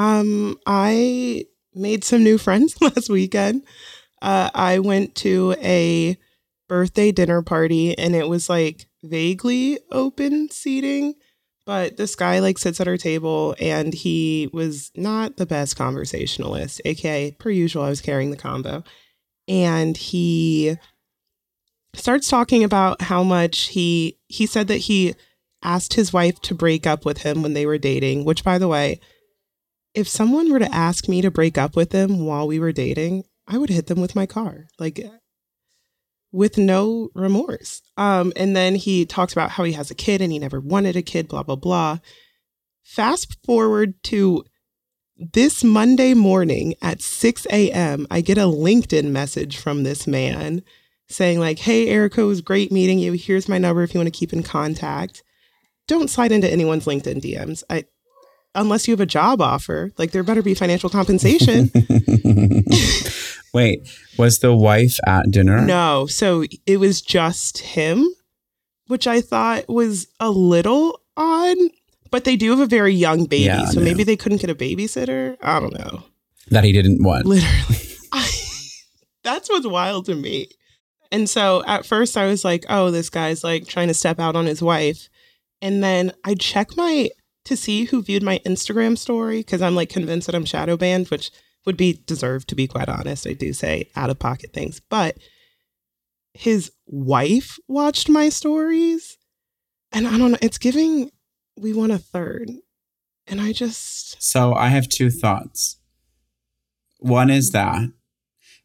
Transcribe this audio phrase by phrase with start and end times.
[0.00, 3.64] Um, I made some new friends last weekend.
[4.22, 6.16] Uh, I went to a
[6.70, 11.16] birthday dinner party and it was like vaguely open seating,
[11.66, 16.80] but this guy like sits at our table and he was not the best conversationalist,
[16.86, 18.82] aka per usual, I was carrying the combo.
[19.48, 20.76] And he
[21.94, 25.14] starts talking about how much he he said that he
[25.62, 28.68] asked his wife to break up with him when they were dating, which by the
[28.68, 28.98] way,
[29.94, 33.24] if someone were to ask me to break up with them while we were dating,
[33.46, 34.66] I would hit them with my car.
[34.78, 35.00] Like
[36.32, 37.82] with no remorse.
[37.96, 40.96] Um, and then he talks about how he has a kid and he never wanted
[40.96, 41.98] a kid, blah, blah, blah.
[42.84, 44.44] Fast forward to
[45.16, 50.62] this Monday morning at 6 a.m., I get a LinkedIn message from this man
[51.08, 53.12] saying, like, hey, Erica, was great meeting you.
[53.12, 55.22] Here's my number if you want to keep in contact.
[55.88, 57.64] Don't slide into anyone's LinkedIn DMs.
[57.68, 57.84] I
[58.54, 61.70] unless you have a job offer, like there better be financial compensation.
[63.52, 65.60] Wait, was the wife at dinner?
[65.62, 66.06] No.
[66.06, 68.08] So it was just him,
[68.86, 71.56] which I thought was a little odd,
[72.10, 73.44] but they do have a very young baby.
[73.44, 73.84] Yeah, so no.
[73.84, 75.36] maybe they couldn't get a babysitter.
[75.42, 76.04] I don't know.
[76.48, 77.26] That he didn't want.
[77.26, 77.82] Literally.
[78.12, 78.28] I,
[79.22, 80.48] that's what's wild to me.
[81.12, 84.36] And so at first I was like, oh, this guy's like trying to step out
[84.36, 85.08] on his wife.
[85.60, 87.10] And then I check my
[87.44, 91.08] to see who viewed my Instagram story because I'm like convinced that I'm shadow banned,
[91.08, 91.30] which
[91.66, 93.26] would be deserved to be quite honest.
[93.26, 95.18] I do say out of pocket things, but
[96.32, 99.18] his wife watched my stories,
[99.92, 100.38] and I don't know.
[100.40, 101.10] It's giving
[101.56, 102.50] we want a third,
[103.26, 105.78] and I just So I have two thoughts.
[106.98, 107.80] One is that.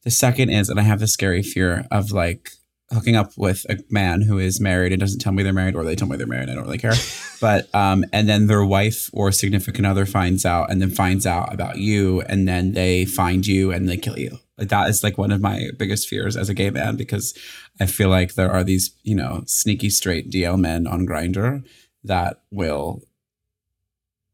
[0.03, 2.51] The second is that I have the scary fear of like
[2.91, 5.83] hooking up with a man who is married and doesn't tell me they're married, or
[5.83, 6.49] they tell me they're married.
[6.49, 6.93] I don't really care.
[7.41, 11.53] But um, and then their wife or significant other finds out, and then finds out
[11.53, 14.39] about you, and then they find you and they kill you.
[14.57, 17.37] Like that is like one of my biggest fears as a gay man because
[17.79, 21.63] I feel like there are these you know sneaky straight DL men on Grindr
[22.05, 23.01] that will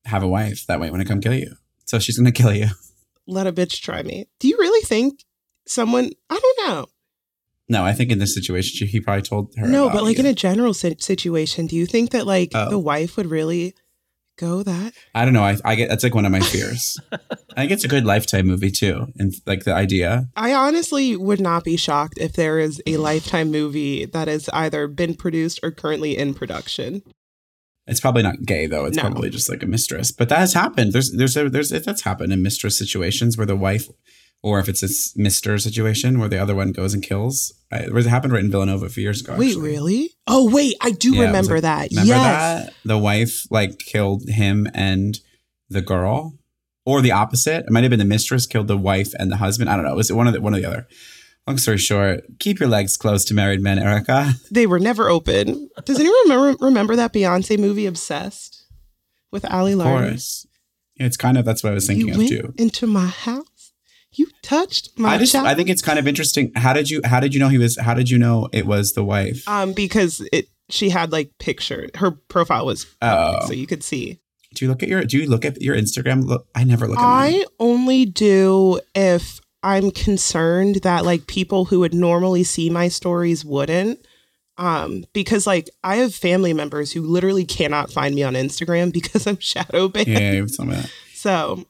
[0.05, 1.55] have a wife that might want to come kill you.
[1.85, 2.67] So she's gonna kill you.
[3.27, 4.27] let a bitch try me.
[4.39, 5.25] Do you really think
[5.65, 6.11] someone?
[6.29, 6.85] I don't know.
[7.71, 9.67] No, I think in this situation, he probably told her.
[9.67, 10.23] No, but like you.
[10.23, 12.69] in a general situation, do you think that like Oh.
[12.69, 13.73] the wife would really
[14.37, 14.93] go that?
[15.15, 15.43] I don't know.
[15.43, 16.99] I, I get that's like one of my fears.
[17.11, 20.27] I think it's a good lifetime movie too, and like the idea.
[20.35, 24.87] I honestly would not be shocked if there is a lifetime movie that has either
[24.87, 27.01] been produced or currently in production.
[27.87, 28.85] It's probably not gay though.
[28.85, 29.03] It's No.
[29.03, 30.11] probably just like a mistress.
[30.11, 30.93] But that has happened.
[30.93, 33.87] There's there's a, there's that's happened in mistress situations where the wife,
[34.43, 37.53] or if it's a mister situation where the other one goes and kills.
[37.71, 39.35] I, it happened right in Villanova a few years ago.
[39.37, 39.69] Wait, actually.
[39.69, 40.09] really?
[40.27, 41.89] Oh, wait, I do Yeah, remember like- that.
[41.91, 42.65] Remember yes.
[42.65, 45.19] that the wife like killed him and
[45.69, 46.37] the girl,
[46.85, 47.65] or the opposite.
[47.65, 49.69] It might have been the mistress killed the wife and the husband.
[49.69, 49.95] I don't know.
[49.95, 50.87] Was it was one of the one or the other.
[51.47, 54.33] Long story short, keep your legs closed to married men, Erica.
[54.51, 55.69] They were never open.
[55.85, 58.63] Does anyone remember remember that Beyonce movie Obsessed
[59.31, 60.45] with Ali Of course,
[60.99, 62.53] Yeah, it's kind of that's what I was thinking you of too.
[62.57, 63.45] into my house.
[64.13, 65.47] You touched my I just child.
[65.47, 66.51] I think it's kind of interesting.
[66.55, 68.93] How did you how did you know he was how did you know it was
[68.93, 69.47] the wife?
[69.47, 73.47] um because it she had like picture her profile was public, Oh.
[73.47, 74.19] so you could see.
[74.55, 76.25] do you look at your do you look at your Instagram?
[76.25, 77.33] Look, I never look at mine.
[77.33, 83.45] I only do if I'm concerned that like people who would normally see my stories
[83.45, 84.05] wouldn't.
[84.57, 89.25] Um, because like I have family members who literally cannot find me on Instagram because
[89.25, 90.07] I'm shadow banned.
[90.07, 90.89] Yeah, you told me that.
[91.13, 91.65] So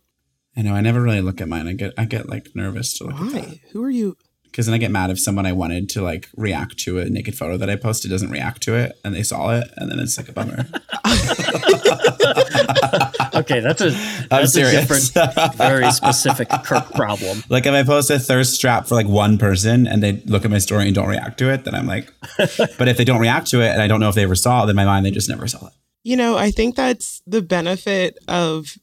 [0.56, 0.73] I know.
[0.73, 1.67] I never really look at mine.
[1.67, 3.47] I get I get like nervous to look at that.
[3.47, 3.62] why?
[3.72, 4.17] Who are you?
[4.51, 7.38] because then I get mad if someone I wanted to like react to a naked
[7.38, 10.17] photo that I posted doesn't react to it and they saw it and then it's
[10.17, 10.66] like a bummer.
[13.34, 17.44] Okay, that's a I'm that's a different, very specific Kirk problem.
[17.50, 20.51] like if I post a thirst trap for like one person and they look at
[20.51, 22.11] my story and don't react to it, then I'm like,
[22.78, 24.63] but if they don't react to it and I don't know if they ever saw
[24.63, 25.73] it, then in my mind they just never saw it.
[26.03, 28.75] You know, I think that's the benefit of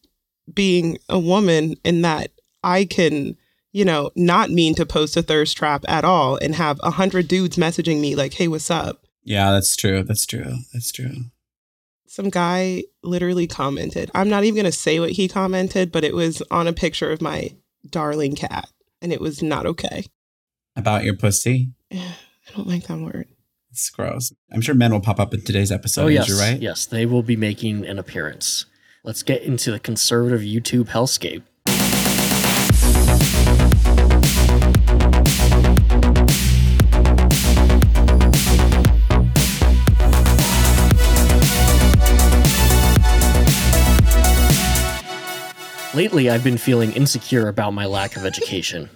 [0.54, 2.30] being a woman in that
[2.62, 3.36] I can,
[3.72, 7.28] you know, not mean to post a thirst trap at all and have a hundred
[7.28, 10.02] dudes messaging me like, "Hey, what's up?" Yeah, that's true.
[10.02, 10.56] That's true.
[10.72, 11.26] That's true.
[12.06, 14.10] some guy literally commented.
[14.14, 17.10] I'm not even going to say what he commented, but it was on a picture
[17.12, 17.54] of my
[17.88, 18.68] darling cat
[19.02, 20.06] and it was not okay.
[20.74, 21.68] About your pussy.
[21.92, 22.14] I
[22.56, 23.28] don't like that word.
[23.70, 24.32] It's gross.
[24.50, 26.04] I'm sure men will pop up in today's episode.
[26.04, 26.60] oh yes, Andrew, right?
[26.62, 28.64] yes, they will be making an appearance.
[29.04, 31.42] Let's get into the conservative YouTube hellscape.
[45.94, 48.90] Lately, I've been feeling insecure about my lack of education.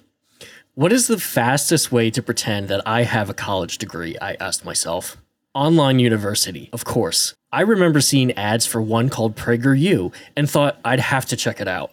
[0.75, 4.17] What is the fastest way to pretend that I have a college degree?
[4.21, 5.17] I asked myself.
[5.55, 7.35] Online university, of course.
[7.55, 11.69] I remember seeing ads for one called PragerU and thought I'd have to check it
[11.69, 11.91] out.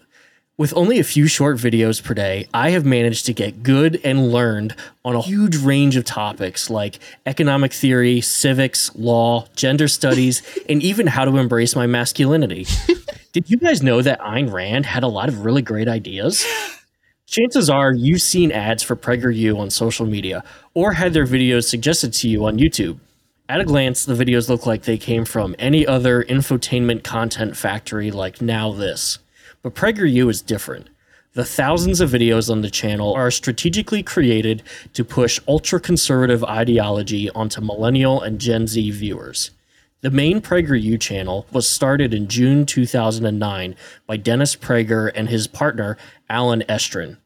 [0.56, 4.32] With only a few short videos per day, I have managed to get good and
[4.32, 4.74] learned
[5.04, 11.08] on a huge range of topics like economic theory, civics, law, gender studies, and even
[11.08, 12.66] how to embrace my masculinity.
[13.34, 16.46] Did you guys know that Ayn Rand had a lot of really great ideas?
[17.28, 20.42] Chances are you've seen ads for PragerU on social media
[20.74, 22.98] or had their videos suggested to you on YouTube.
[23.50, 28.12] At a glance, the videos look like they came from any other infotainment content factory
[28.12, 29.18] like NowThis.
[29.64, 30.88] But PragerU is different.
[31.34, 34.62] The thousands of videos on the channel are strategically created
[34.94, 39.50] to push ultra conservative ideology onto millennial and Gen Z viewers.
[40.02, 43.76] The main PragerU channel was started in June 2009
[44.06, 45.98] by Dennis Prager and his partner,
[46.30, 47.18] Alan Estrin.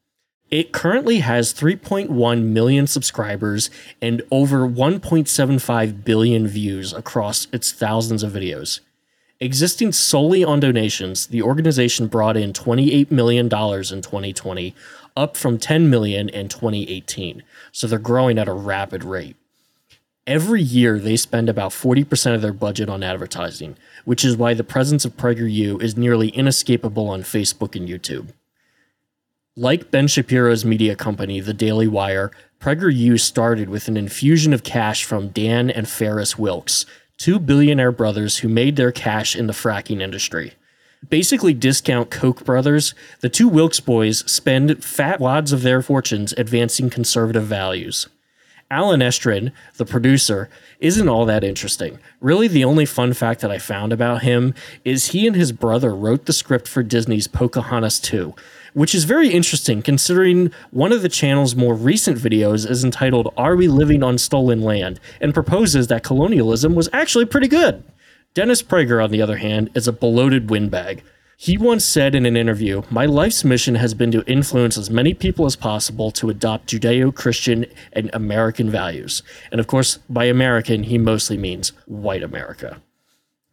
[0.54, 8.34] It currently has 3.1 million subscribers and over 1.75 billion views across its thousands of
[8.34, 8.80] videos.
[9.40, 14.76] Existing solely on donations, the organization brought in $28 million in 2020,
[15.18, 17.42] up from 10 million in 2018.
[17.72, 19.36] So they're growing at a rapid rate.
[20.28, 24.64] Every year, they spend about 40% of their budget on advertising, which is why the
[24.64, 28.28] presence of PragerU is nearly inescapable on Facebook and YouTube.
[29.56, 35.04] Like Ben Shapiro's media company, The Daily Wire, PragerU started with an infusion of cash
[35.04, 36.88] from Dan and Ferris Wilks,
[37.20, 40.54] two billionaire brothers who made their cash in the fracking industry.
[41.08, 46.90] Basically, discount Koch brothers, the two Wilks boys spend fat wads of their fortunes advancing
[46.90, 48.08] conservative values.
[48.72, 52.00] Alan Estrin, the producer, isn't all that interesting.
[52.22, 55.94] Really, the only fun fact that I found about him is he and his brother
[55.94, 58.34] wrote the script for Disney's Pocahontas 2,
[58.74, 63.56] which is very interesting considering one of the channel's more recent videos is entitled Are
[63.56, 67.84] We Living on Stolen Land and proposes that colonialism was actually pretty good.
[68.34, 71.04] Dennis Prager, on the other hand, is a bloated windbag.
[71.38, 75.14] He once said in an interview, My life's mission has been to influence as many
[75.14, 79.24] people as possible to adopt Judeo Christian and American values.
[79.52, 82.82] And of course, by American, he mostly means white America.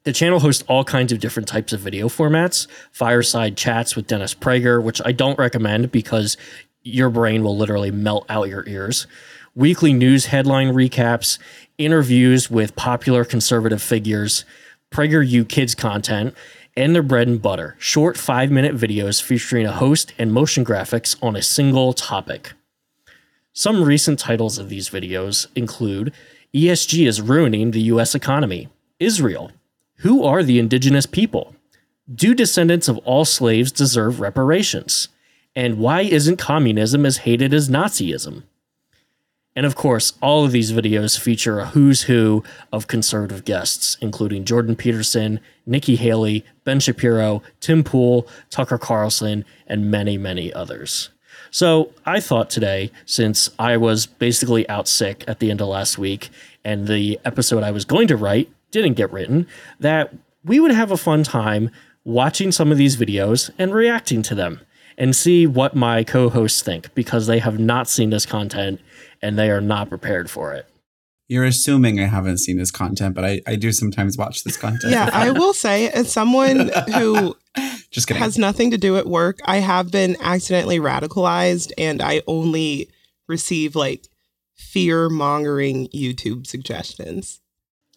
[0.05, 4.35] The channel hosts all kinds of different types of video formats fireside chats with Dennis
[4.35, 6.39] Prager, which I don't recommend because
[6.83, 9.07] your brain will literally melt out your ears,
[9.55, 11.39] weekly news headline recaps,
[11.77, 14.47] interviews with popular conservative figures,
[14.91, 16.35] PragerU Kids content,
[16.75, 17.77] and their bread and butter.
[17.79, 22.55] Short five minute videos featuring a host and motion graphics on a single topic.
[23.53, 26.15] Some recent titles of these videos include
[26.55, 29.53] ESG is ruining the US economy, Israel,
[30.01, 31.55] who are the indigenous people,
[32.13, 35.09] do descendants of all slaves deserve reparations,
[35.55, 38.45] and why isn't communism as hated as Nazism?
[39.57, 44.45] And of course, all of these videos feature a who's who of conservative guests, including
[44.45, 51.11] Jordan Peterson, Nikki Haley, Ben Shapiro, Tim Pool, Tucker Carlson, and many, many others.
[51.51, 55.99] So I thought today, since I was basically out sick at the end of last
[55.99, 56.31] week
[56.65, 59.47] and the episode I was going to write didn't get written,
[59.79, 60.15] that
[60.45, 61.71] we would have a fun time
[62.05, 64.61] watching some of these videos and reacting to them
[64.97, 68.81] and see what my co hosts think because they have not seen this content
[69.23, 70.67] and they are not prepared for it.
[71.29, 74.93] You're assuming I haven't seen this content, but I, I do sometimes watch this content.
[74.93, 77.37] Yeah, I will say, as someone who
[77.91, 78.23] Just kidding.
[78.23, 82.91] has nothing to do at work, I have been accidentally radicalized and I only
[83.29, 84.09] receive like
[84.57, 87.41] fear mongering YouTube suggestions.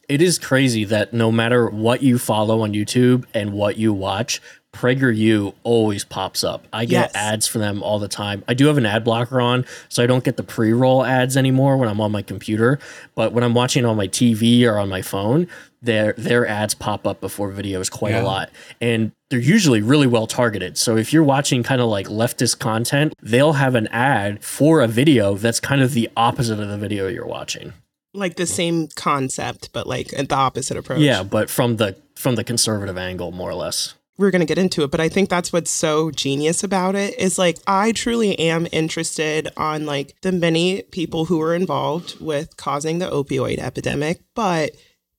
[0.10, 4.42] It is crazy that no matter what you follow on YouTube and what you watch,
[4.74, 6.68] PragerU always pops up.
[6.74, 7.16] I get Yes.
[7.16, 8.44] ads for them all the time.
[8.48, 11.78] I do have an ad blocker on, so I don't get the pre-roll ads anymore
[11.78, 12.80] when I'm on my computer.
[13.16, 15.48] But when I'm watching on my TV or on my phone,
[15.82, 18.24] their their ads pop up before videos quite Yeah.
[18.24, 18.50] a lot,
[18.82, 20.78] and they're usually really well targeted.
[20.78, 24.88] So if you're watching kind of like leftist content, they'll have an ad for a
[24.88, 27.74] video that's kind of the opposite of the video you're watching.
[28.14, 31.00] Like the same concept, but like the opposite approach.
[31.00, 33.96] Yeah, but from the from the conservative angle, more or less.
[34.18, 37.18] we're going to get into it, but I think that's what's so genius about it
[37.20, 42.56] is like I truly am interested on like the many people who are involved with
[42.56, 44.72] causing the opioid epidemic, but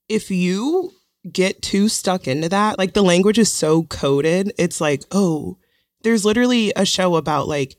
[0.08, 0.92] if you
[1.30, 5.56] get too stuck into that, like the language is so coded, it's like, oh,
[6.02, 7.76] there's literally a show about like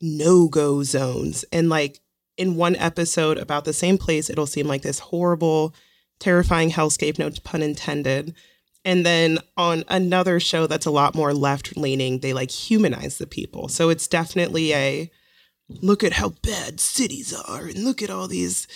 [0.00, 2.00] no-go zones and like
[2.36, 5.74] in one episode about the same place, it'll seem like this horrible,
[6.18, 8.34] terrifying hellscape, no pun intended
[8.84, 13.26] And then on another show that's a lot more left leaning, they like humanize the
[13.26, 13.68] people.
[13.68, 15.10] So it's definitely a
[15.68, 18.66] look at how bad cities are and look at all these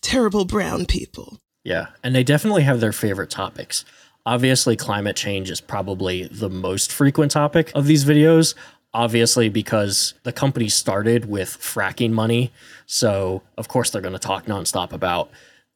[0.00, 1.38] terrible brown people.
[1.64, 3.84] Yeah, and they definitely have their favorite topics.
[4.26, 8.54] Obviously, climate change is probably the most frequent topic of these videos.
[8.94, 12.52] Obviously, because the company started with fracking money.
[12.86, 15.30] So, of course, they're going to talk nonstop about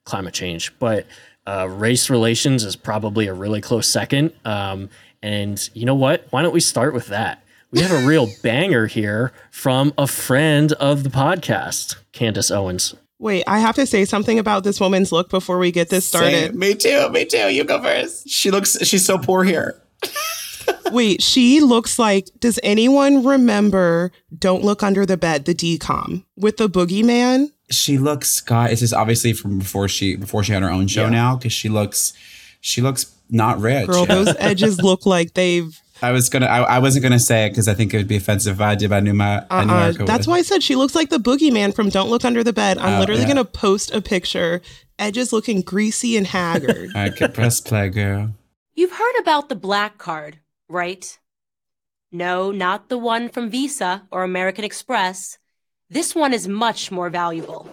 [0.05, 0.79] climate change.
[0.79, 1.07] But
[1.47, 4.33] uh, race relations is probably a really close second.
[4.45, 4.91] Um,
[5.23, 6.27] and you know what?
[6.31, 7.43] Why don't we start with that?
[7.71, 12.95] We have a real banger here from a friend of the podcast, Candace Owens.
[13.19, 16.51] Wait, I have to say something about this woman's look before we get this started.
[16.51, 16.59] Same.
[16.59, 17.09] Me too.
[17.11, 17.49] Me too.
[17.49, 18.29] You go first.
[18.29, 18.77] She looks.
[18.87, 19.81] She's so poor here.
[20.93, 22.29] Wait, she looks like.
[22.41, 25.45] Does anyone remember "Don't Look Under the Bed"?
[25.45, 27.51] The DCOM with the boogeyman.
[27.71, 28.41] She looks.
[28.41, 31.11] God, this is obviously from before she before she had her own show Yeah.
[31.11, 32.13] now because she looks.
[32.61, 33.87] She looks not rich.
[33.89, 35.79] Girl, those edges look like they've.
[36.03, 36.47] I was gonna.
[36.47, 38.75] I, I wasn't gonna say it because I think it would be offensive if I
[38.75, 38.91] did.
[38.91, 39.45] But I knew my.
[39.51, 40.05] I knew Uh-uh.
[40.07, 42.79] That's why I said she looks like the boogeyman from "Don't Look Under the Bed."
[42.79, 43.29] I'm Oh, literally yeah.
[43.29, 44.61] gonna post a picture.
[44.99, 46.91] Edges looking greasy and haggard.
[46.95, 48.31] I could press play, girl.
[48.75, 51.19] You've heard about the black card, right?
[52.13, 55.39] No, not the one from Visa or American Express.
[55.91, 57.69] This one is much more valuable.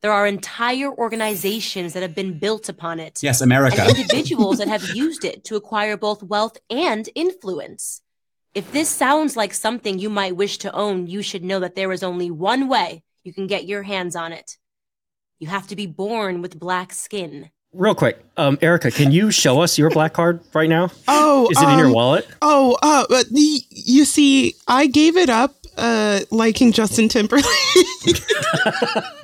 [0.00, 3.82] There are entire organizations that have been built upon it, Yes, America.
[3.82, 8.00] and individuals that have used it to acquire both wealth and influence.
[8.54, 11.92] If this sounds like something you might wish to own, you should know that there
[11.92, 14.56] is only one way you can get your hands on it.
[15.40, 17.50] You have to be born with black skin.
[17.78, 20.90] Real quick, um, Erica, can you show us your black card right now?
[21.06, 22.26] Oh, Is it in your um, wallet?
[22.42, 27.44] Oh, uh, but y- you see, I gave it up uh, liking Justin Timberlake.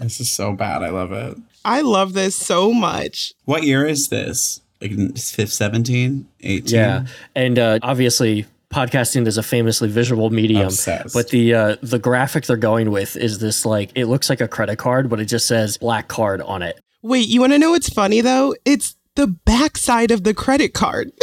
[0.00, 0.84] this is so bad.
[0.84, 1.36] I love it.
[1.64, 3.34] I love this so much.
[3.46, 4.60] What year is this?
[4.80, 6.72] Like 17, 18?
[6.72, 10.66] Yeah, and uh, obviously, podcasting is a famously visual medium.
[10.66, 11.14] Obsessed.
[11.14, 14.48] But the uh, the graphic they're going with is this like it looks like a
[14.48, 16.78] credit card, but it just says black card on it.
[17.04, 18.54] Wait, you want to know what's funny though?
[18.64, 21.12] It's the backside of the credit card.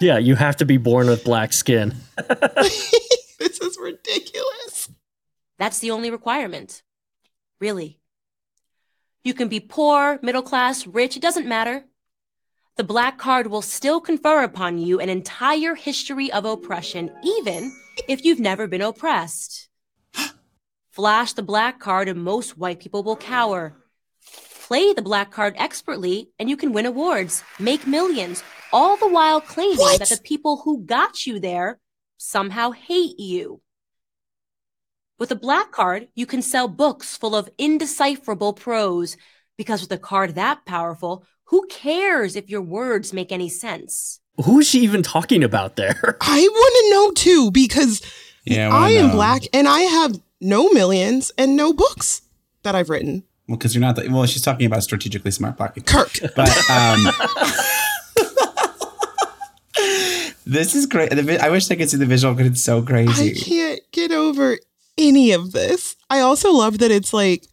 [0.00, 1.94] Yeah, you have to be born with black skin.
[2.28, 4.90] this is ridiculous.
[5.56, 6.82] That's the only requirement.
[7.60, 8.00] Really.
[9.22, 11.84] You can be poor, middle class, rich, it doesn't matter.
[12.76, 17.72] The black card will still confer upon you an entire history of oppression, even
[18.08, 19.68] if you've never been oppressed.
[20.90, 23.76] Flash the black card, and most white people will cower.
[24.66, 28.42] Play the black card expertly, and you can win awards, make millions,
[28.72, 29.98] all the while claiming What?
[29.98, 31.80] that the people who got you there
[32.16, 33.60] somehow hate you.
[35.18, 39.18] With a black card, you can sell books full of indecipherable prose,
[39.58, 44.20] because with a card that powerful, who cares if your words make any sense?
[44.46, 46.16] Who is she even talking about there?
[46.22, 48.00] I want to know too because
[48.44, 52.22] Yeah, I wanna am black and I have no millions and no books
[52.62, 53.24] that I've written.
[53.48, 53.96] Well, because you're not.
[53.96, 55.82] The, well, she's talking about strategically smart people.
[55.82, 56.12] Kirk.
[56.34, 57.06] But um,
[60.46, 61.12] this is great.
[61.12, 63.30] I wish I could see the visual because it's so crazy.
[63.30, 64.58] I can't get over
[64.96, 65.96] any of this.
[66.08, 67.46] I also love that it's like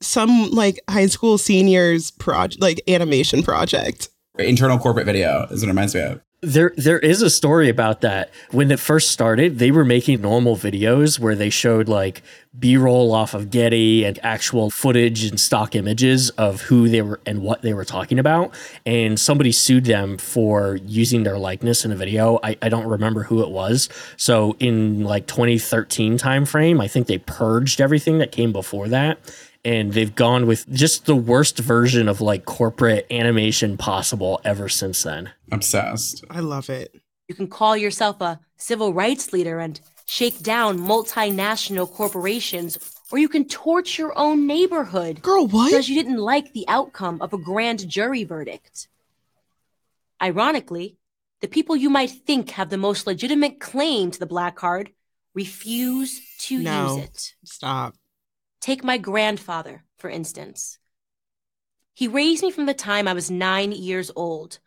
[0.00, 4.10] some like high school seniors project like animation project.
[4.38, 6.20] Internal corporate video is what it reminds me of.
[6.46, 8.30] There, there is a story about that.
[8.52, 12.22] When it first started, they were making normal videos where they showed like
[12.56, 17.42] B-roll off of Getty and actual footage and stock images of who they were and
[17.42, 18.54] what they were talking about.
[18.86, 22.38] And somebody sued them for using their likeness in a video.
[22.44, 23.88] I, I don't remember who it was.
[24.16, 29.18] So in like 2013 timeframe, I think they purged everything that came before that.
[29.66, 35.02] And they've gone with just the worst version of like corporate animation possible ever since
[35.02, 35.32] then.
[35.50, 36.24] Obsessed.
[36.30, 36.94] I love it.
[37.26, 42.78] You can call yourself a civil rights leader and shake down multinational corporations,
[43.10, 45.70] or you can torch your own neighborhood Girl, what?
[45.70, 48.86] because you didn't like the outcome of a grand jury verdict.
[50.22, 50.96] Ironically,
[51.40, 54.90] the people you might think have the most legitimate claim to the black card
[55.34, 56.94] refuse to No.
[56.98, 57.34] use it.
[57.44, 57.94] Stop.
[58.60, 60.78] Take my grandfather, for instance.
[61.94, 64.58] He raised me from the time I was nine years old.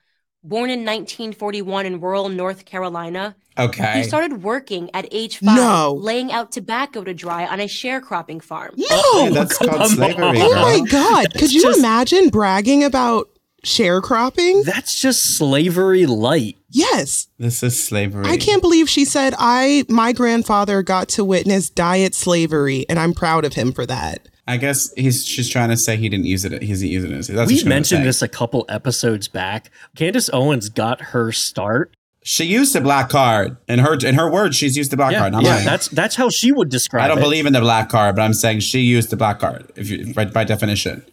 [0.42, 3.98] Born in 1941 in rural North Carolina, Okay.
[3.98, 5.94] he started working at age five, No.
[6.00, 8.74] laying out tobacco to dry on a sharecropping farm.
[8.90, 9.24] Oh, no.
[9.26, 9.90] Yeah, that's called on.
[9.90, 10.40] slavery.
[10.42, 11.34] oh my god.
[11.34, 13.28] Could you just- imagine bragging about
[13.64, 14.64] sharecropping?
[14.66, 16.58] That's just slavery light.
[16.70, 17.28] Yes.
[17.38, 18.26] This is slavery.
[18.26, 23.14] I can't believe she said I my grandfather got to witness diet slavery and I'm
[23.14, 24.28] proud of him for that.
[24.48, 26.62] I guess he's she's trying to say he didn't use it.
[26.62, 27.34] He doesn't use it.
[27.34, 29.72] That's what we she's mentioned this a couple episodes back.
[29.96, 31.94] Candace Owens got her start.
[32.24, 33.58] She used the black card.
[33.68, 35.34] In her in her words, she's used the black Yeah, card.
[35.34, 35.66] Not yeah, mine.
[35.66, 37.06] that's that's how she would describe it.
[37.06, 37.22] I don't it.
[37.22, 39.72] believe in the black card, but I'm saying she used the black card.
[39.76, 41.04] If you by, by definition.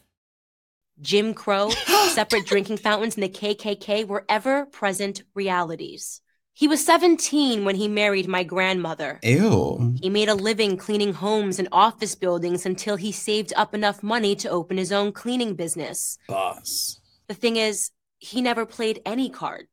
[1.00, 1.70] Jim Crow,
[2.10, 6.20] separate drinking fountains, and the KKK were ever present realities.
[6.52, 9.20] He was 17 when he married my grandmother.
[9.22, 9.94] Ew.
[10.00, 14.34] He made a living cleaning homes and office buildings until he saved up enough money
[14.36, 16.16] to open his own cleaning business.
[16.28, 16.98] Boss.
[17.28, 19.66] The thing is, he never played any card,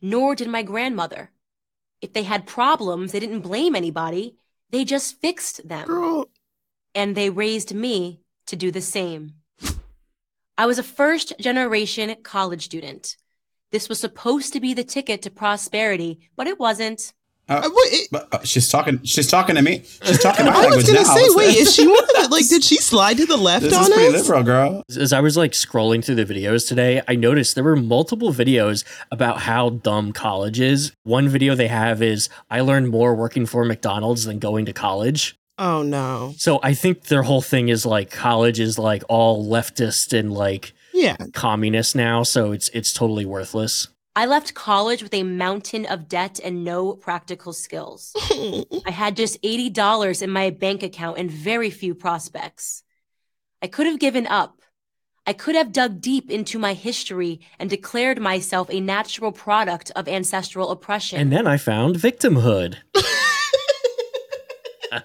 [0.00, 1.32] nor did my grandmother.
[2.00, 4.36] If they had problems, they didn't blame anybody,
[4.70, 5.88] they just fixed them.
[5.88, 6.26] Girl,
[6.94, 9.34] And they raised me to do the same.
[10.58, 13.16] I was a first generation college student.
[13.72, 17.12] This was supposed to be the ticket to prosperity, but it wasn't.
[17.48, 19.00] uh, Uh, what- it- but, uh, she's talking.
[19.04, 19.82] She's talking to me.
[20.04, 21.14] She's talking my I was gonna now.
[21.14, 22.48] say, wait, is she one of the, like?
[22.48, 24.22] Did she slide to the left This on is pretty us?
[24.22, 24.82] liberal, girl.
[24.98, 28.82] As I was like scrolling through the videos today, I noticed there were multiple videos
[29.12, 30.92] about how dumb college is.
[31.04, 35.36] One video they have is I learned more working for McDonald's than going to college.
[35.58, 40.16] Oh no, So I think their whole thing is like college is like all leftist
[40.16, 43.88] and like yeah, communist now, so it's it's totally worthless.
[44.14, 48.14] I left college with a mountain of debt and no practical skills.
[48.86, 52.82] I had just $80 in my bank account and very few prospects.
[53.60, 54.62] I could have given up.
[55.26, 60.08] I could have dug deep into my history and declared myself a natural product of
[60.08, 61.20] ancestral oppression.
[61.20, 62.76] And then I found victimhood.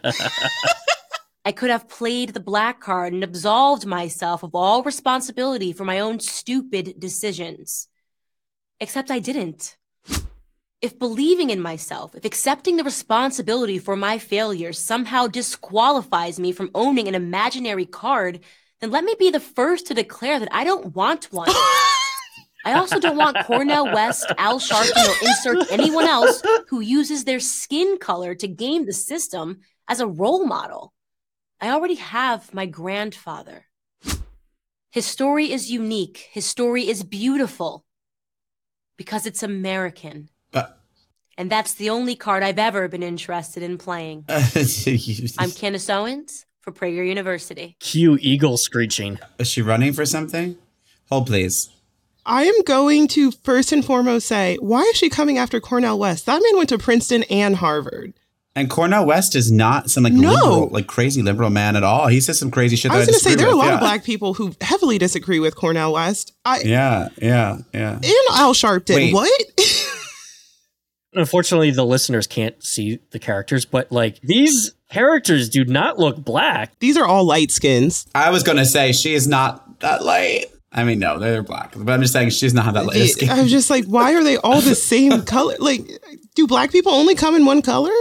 [1.46, 6.00] I could have played the black card and absolved myself of all responsibility for my
[6.00, 7.88] own stupid decisions.
[8.80, 9.78] Except I didn't.
[10.82, 16.72] If believing in myself, if accepting the responsibility for my failures somehow disqualifies me from
[16.74, 18.40] owning an imaginary card,
[18.80, 21.50] then let me be the first to declare that I don't want one.
[22.66, 27.40] I also don't want Cornel West, Al Sharpton, or insert anyone else who uses their
[27.40, 30.94] skin color to game the system as a role model.
[31.60, 33.66] I already have my grandfather.
[34.90, 36.30] His story is unique.
[36.32, 37.84] His story is beautiful
[38.96, 40.30] because it's American.
[40.54, 40.68] Uh,
[41.38, 44.24] And that's the only card I've ever been interested in playing.
[45.38, 47.76] I'm Candace Owens for Prager University.
[47.82, 49.20] Cue eagle screeching.
[49.40, 50.58] Is she running for something?
[51.10, 51.70] Hold, please.
[52.26, 56.28] I am going to first and foremost say, why is she coming after Cornel West?
[56.28, 58.14] That man went to Princeton and Harvard.
[58.54, 60.34] And Cornel West is not some like No.
[60.34, 62.08] liberal, like crazy liberal man at all.
[62.08, 62.92] He says some crazy shit.
[62.92, 63.74] I was going to say disagree there are a lot yeah.
[63.76, 66.34] of black people who heavily disagree with Cornel West.
[66.44, 67.94] I Yeah, yeah, yeah.
[67.94, 68.96] and Al Sharpton.
[68.96, 69.14] Wait.
[69.14, 69.32] What?
[71.14, 76.78] Unfortunately, the listeners can't see the characters, but like these characters do not look black.
[76.80, 78.06] These are all light skins.
[78.16, 80.46] I was gonna say she is not that light.
[80.72, 83.10] I mean, no, they're black, but I'm just saying she's not that light.
[83.10, 83.30] skin.
[83.30, 85.56] I was just like, why are they all the same color?
[85.60, 85.82] Like,
[86.36, 87.92] do black people only come in one color?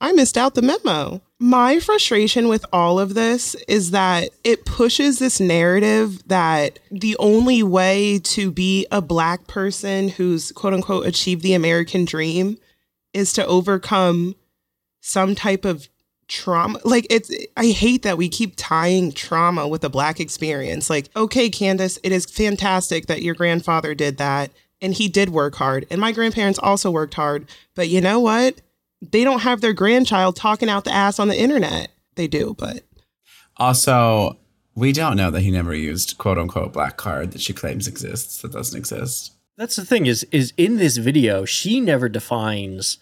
[0.00, 1.22] I missed out the memo.
[1.38, 7.62] My frustration with all of this is that it pushes this narrative that the only
[7.62, 12.58] way to be a black person who's quote unquote achieved the American dream
[13.12, 14.34] is to overcome
[15.00, 15.88] some type of
[16.28, 16.78] trauma.
[16.84, 20.90] Like it's I hate that we keep tying trauma with a black experience.
[20.90, 25.54] Like, okay, Candace, it is fantastic that your grandfather did that and he did work
[25.54, 25.86] hard.
[25.90, 27.48] And my grandparents also worked hard.
[27.74, 28.60] But you know what?
[29.12, 31.90] They don't have their grandchild talking out the ass on the internet.
[32.14, 32.82] They do, but
[33.56, 34.38] Also,
[34.74, 38.42] we don't know that he never used quote unquote black card that she claims exists
[38.42, 39.32] that doesn't exist.
[39.56, 42.98] That's the thing is is in this video, she never defines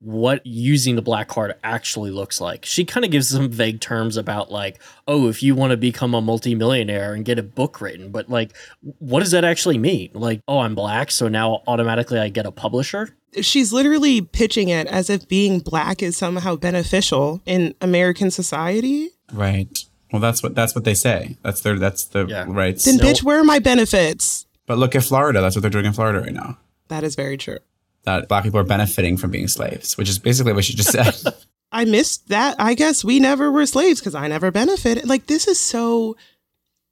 [0.00, 2.64] what using the black card actually looks like.
[2.66, 6.14] She kind of gives some vague terms about like, oh, if you want to become
[6.14, 8.54] a multimillionaire and get a book written, but like
[8.98, 10.10] what does that actually mean?
[10.12, 13.16] Like, oh, I'm black, so now automatically I get a publisher?
[13.40, 19.10] She's literally pitching it as if being black is somehow beneficial in American society.
[19.32, 19.78] Right.
[20.12, 21.36] Well, that's what that's what they say.
[21.42, 22.44] That's their that's the Yeah.
[22.48, 22.84] rights.
[22.84, 23.04] Then, No.
[23.04, 24.46] bitch, where are my benefits?
[24.66, 25.40] But look at Florida.
[25.40, 26.58] That's what they're doing in Florida right now.
[26.88, 27.58] That is very true.
[28.04, 31.14] That black people are benefiting from being slaves, which is basically what she just said.
[31.72, 32.54] I missed that.
[32.60, 35.08] I guess we never were slaves because I never benefited.
[35.08, 36.16] Like this is so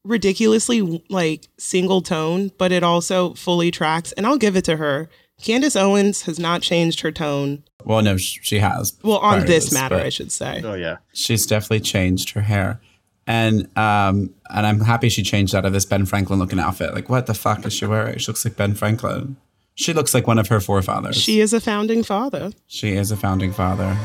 [0.04, 4.12] ridiculously like single tone, but it also fully tracks.
[4.12, 5.08] And I'll give it to her.
[5.44, 7.62] Candace Owens has not changed her tone.
[7.84, 8.96] well, no, she has.
[9.02, 10.62] Well, on to this matter, I should say.
[10.64, 10.96] Oh yeah.
[11.12, 12.80] she's definitely changed her hair,
[13.26, 16.94] and um, and I'm happy she changed out of this Ben Franklin looking outfit.
[16.94, 18.16] Like, what the fuck is she wearing?
[18.18, 19.36] She looks like Ben Franklin.
[19.74, 21.16] She looks like one of her forefathers.
[21.16, 22.52] She is a founding father.
[22.66, 23.98] she is a founding father.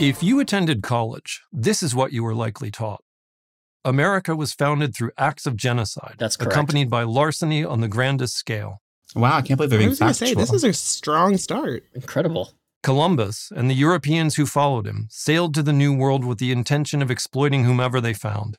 [0.00, 3.00] If you attended college, this is what you were likely taught.
[3.84, 6.52] America was founded through acts of genocide, That's correct.
[6.52, 8.82] accompanied by larceny on the grandest scale.
[9.14, 11.36] Wow, I can't believe they're being I was going to say, this is a strong
[11.36, 11.84] start.
[11.94, 12.54] Incredible.
[12.82, 17.00] Columbus and the Europeans who followed him sailed to the New World with the intention
[17.00, 18.58] of exploiting whomever they found,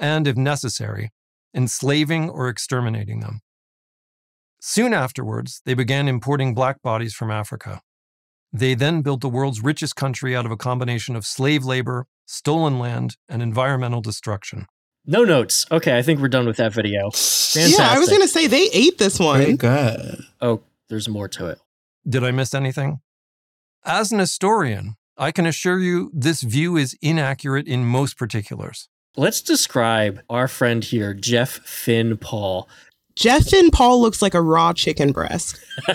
[0.00, 1.10] and, if necessary,
[1.54, 3.40] enslaving or exterminating them.
[4.60, 7.82] Soon afterwards, they began importing black bodies from Africa.
[8.52, 12.78] They then built the world's richest country out of a combination of slave labor, stolen
[12.78, 14.66] land, and environmental destruction.
[15.06, 15.66] No notes.
[15.70, 17.10] Okay, I think we're done with that video.
[17.10, 17.78] Fantastic.
[17.78, 19.56] Yeah, I was going to say they ate this Very one.
[19.56, 20.24] good.
[20.40, 21.58] Oh, there's more to it.
[22.08, 23.00] Did I miss anything?
[23.84, 28.88] As an historian, I can assure you this view is inaccurate in most particulars.
[29.16, 32.68] Let's describe our friend here, Jeff Fynn-Paul.
[33.14, 35.58] Jeff Fynn-Paul looks like a raw chicken breast.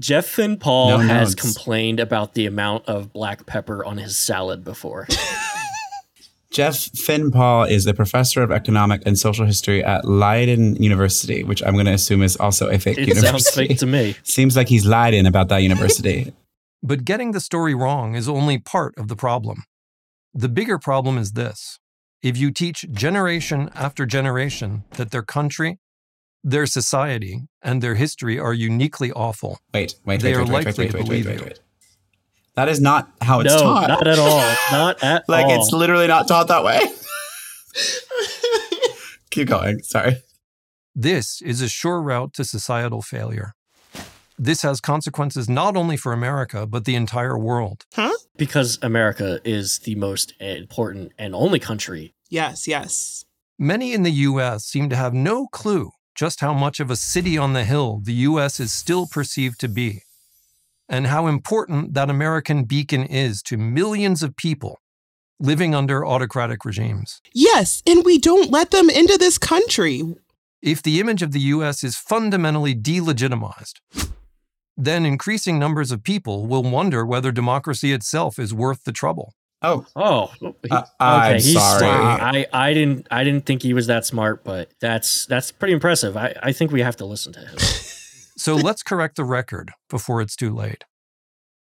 [0.00, 1.34] Jeff Fynn-Paul No has notes.
[1.54, 5.06] complained about the amount of black pepper on his salad before.
[6.50, 11.74] Jeff Fynn-Paul is a professor of economic and social history at Leiden University, which I'm
[11.74, 13.26] going to assume is also a fake It university.
[13.28, 14.16] sounds fake to me.
[14.24, 16.32] Seems like he's lied in about that university.
[16.82, 19.62] But getting the story wrong is only part of the problem.
[20.34, 21.78] The bigger problem is this
[22.22, 25.78] if you teach generation after generation that their country,
[26.44, 30.54] their society, and their history are uniquely awful, Wait, wait, They wait, are wait, wait,
[30.54, 31.44] wait, likely wait, to wait, wait, believe wait, you.
[31.46, 31.60] wait.
[32.56, 33.88] That is not how it's no, taught.
[33.88, 34.54] not at all.
[34.72, 35.60] Not at like all.
[35.62, 36.80] it's literally not taught that way.
[39.30, 39.78] Keep going.
[39.82, 40.16] Sorry.
[40.94, 43.54] this is a sure route to societal failure.
[44.38, 47.84] This has consequences not only for America, but the entire world.
[48.40, 52.14] Because America is the most important and only country.
[52.30, 53.26] Yes, yes.
[53.58, 57.36] Many in the US seem to have no clue just how much of a city
[57.36, 60.04] on the hill the US is still perceived to be,
[60.88, 64.80] and how important that American beacon is to millions of people
[65.38, 67.20] living under autocratic regimes.
[67.34, 70.02] Yes, and we don't let them into this country.
[70.62, 73.80] If the image of the US is fundamentally delegitimized,
[74.84, 79.34] then increasing numbers of people will wonder whether democracy itself is worth the trouble.
[79.62, 81.80] Oh, Oh, he- Uh, I'm he's sorry.
[81.80, 82.22] smart.
[82.22, 86.16] I, I didn't I didn't think he was that smart, but that's that's pretty impressive.
[86.16, 87.58] I, I think we have to listen to him.
[88.36, 90.84] So let's correct the record before it's too late.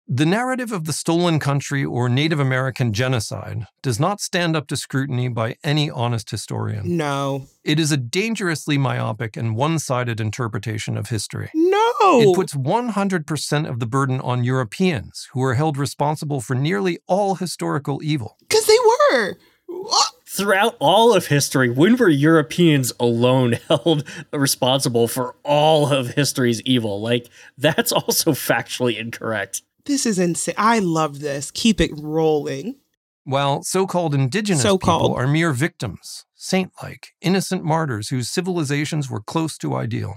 [0.09, 4.77] The narrative of the stolen country or Native American genocide does not stand up to
[4.77, 6.97] scrutiny by any honest historian.
[6.97, 7.47] No.
[7.63, 11.51] It is a dangerously myopic and one sided interpretation of history.
[11.55, 11.93] No.
[12.21, 17.37] It puts 100% of the burden on Europeans, who are held responsible for nearly all
[17.37, 18.37] historical evil.
[18.41, 18.79] Because they
[19.13, 19.37] were.
[19.69, 20.13] What?
[20.27, 27.01] Throughout all of history, when were Europeans alone held responsible for all of history's evil?
[27.01, 29.63] Like that's also factually incorrect.
[29.87, 30.55] This is insane.
[30.59, 31.51] I love this.
[31.51, 32.77] Keep it rolling.
[33.25, 35.03] While so called indigenous So-called.
[35.13, 40.17] people are mere victims, saint like, innocent martyrs whose civilizations were close to ideal.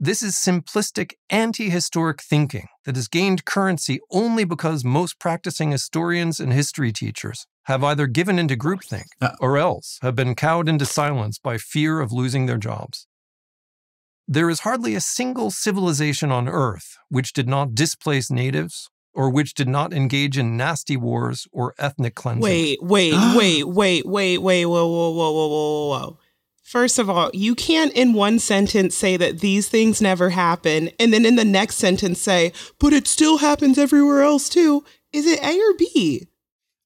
[0.00, 6.38] This is simplistic, anti historic thinking that has gained currency only because most practicing historians
[6.38, 9.30] and history teachers have either given into groupthink Uh.
[9.40, 13.07] or else have been cowed into silence by fear of losing their jobs.
[14.30, 19.54] There is hardly a single civilization on Earth which did not displace natives or which
[19.54, 22.42] did not engage in nasty wars or ethnic cleansing.
[22.42, 26.18] Wait, wait, wait, wait, wait, wait, whoa, whoa, whoa, whoa, whoa, whoa, whoa.
[26.62, 31.10] First of all, you can't in one sentence say that these things never happen, and
[31.10, 34.84] then in the next sentence say, but it still happens everywhere else too.
[35.10, 36.28] Is it A or B?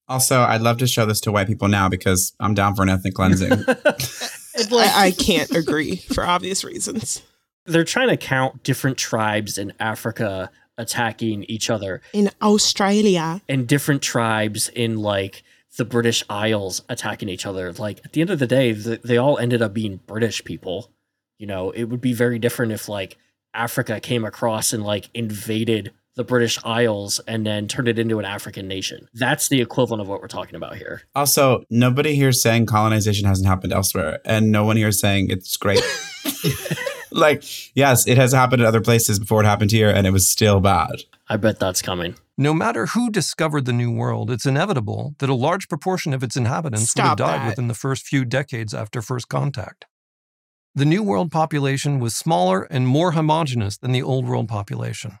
[0.07, 2.89] Also, I'd love to show this to white people now because I'm down for an
[2.89, 3.51] ethnic cleansing.
[4.71, 7.21] I, I can't agree for obvious reasons.
[7.65, 14.01] They're trying to count different tribes in Africa attacking each other In Australia, and different
[14.01, 15.43] tribes in like
[15.77, 17.71] the British Isles attacking each other.
[17.73, 20.91] Like at the end of the day, th- they all ended up being British people.
[21.37, 23.17] You know, it would be very different if like
[23.53, 28.25] Africa came across and like invaded the British Isles and then turned it into an
[28.25, 29.07] African nation.
[29.15, 31.01] That's the equivalent of what we're talking about here.
[31.15, 35.31] also, nobody here is saying colonization hasn't happened elsewhere, and no one here is saying
[35.31, 35.81] it's great.
[37.13, 37.43] like,
[37.75, 40.59] yes, it has happened in other places before it happened here, and it was still
[40.59, 41.03] bad.
[41.29, 42.15] I bet that's coming.
[42.37, 46.35] No matter who discovered the New World, it's inevitable that a large proportion of its
[46.35, 47.47] inhabitants would have died that.
[47.49, 49.85] within the first few decades after first contact.
[50.75, 55.19] The New World population was smaller and more homogeneous than the Old World population.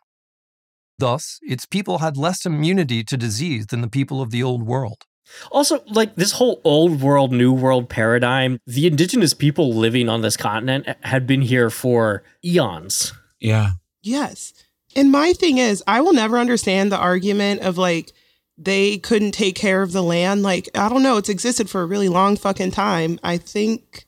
[0.97, 5.03] Thus, its people had less immunity to disease than the people of the Old World.
[5.51, 10.37] Also, like this whole old world, new world paradigm, the indigenous people living on this
[10.37, 13.13] continent had been here for eons.
[13.39, 13.71] Yeah.
[14.01, 14.53] yes.
[14.95, 18.13] And my thing is, I will never understand the argument of like
[18.57, 20.43] they couldn't take care of the land.
[20.43, 23.19] Like, I don't know, it's existed for a really long fucking time.
[23.23, 24.05] I think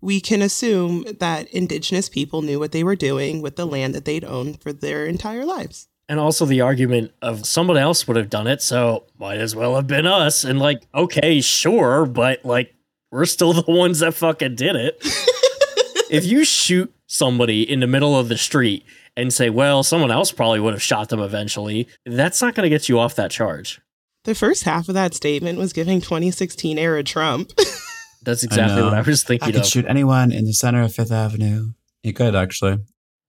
[0.00, 4.04] we can assume that indigenous people knew what they were doing with the land that
[4.04, 5.88] they'd owned for their entire lives.
[6.10, 9.76] And also the argument of someone else would have done it, so might as well
[9.76, 10.42] have been us.
[10.42, 12.74] And like, okay, sure, but like,
[13.12, 14.98] we're still the ones that fucking did it.
[16.10, 18.84] if you shoot somebody in the middle of the street
[19.16, 22.70] and say, well, someone else probably would have shot them eventually, that's not going to
[22.70, 23.80] get you off that charge.
[24.24, 27.52] The first half of that statement was giving 2016 era Trump.
[28.22, 29.66] That's exactly what I was thinking I could of.
[29.66, 31.70] shoot anyone in the center of Fifth Avenue.
[32.02, 32.78] You could actually.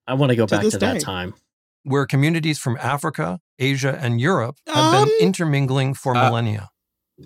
[0.06, 1.34] I want to go To back this to that time.
[1.84, 6.70] Where communities from Africa, Asia, and Europe have Um, been intermingling for uh, millennia.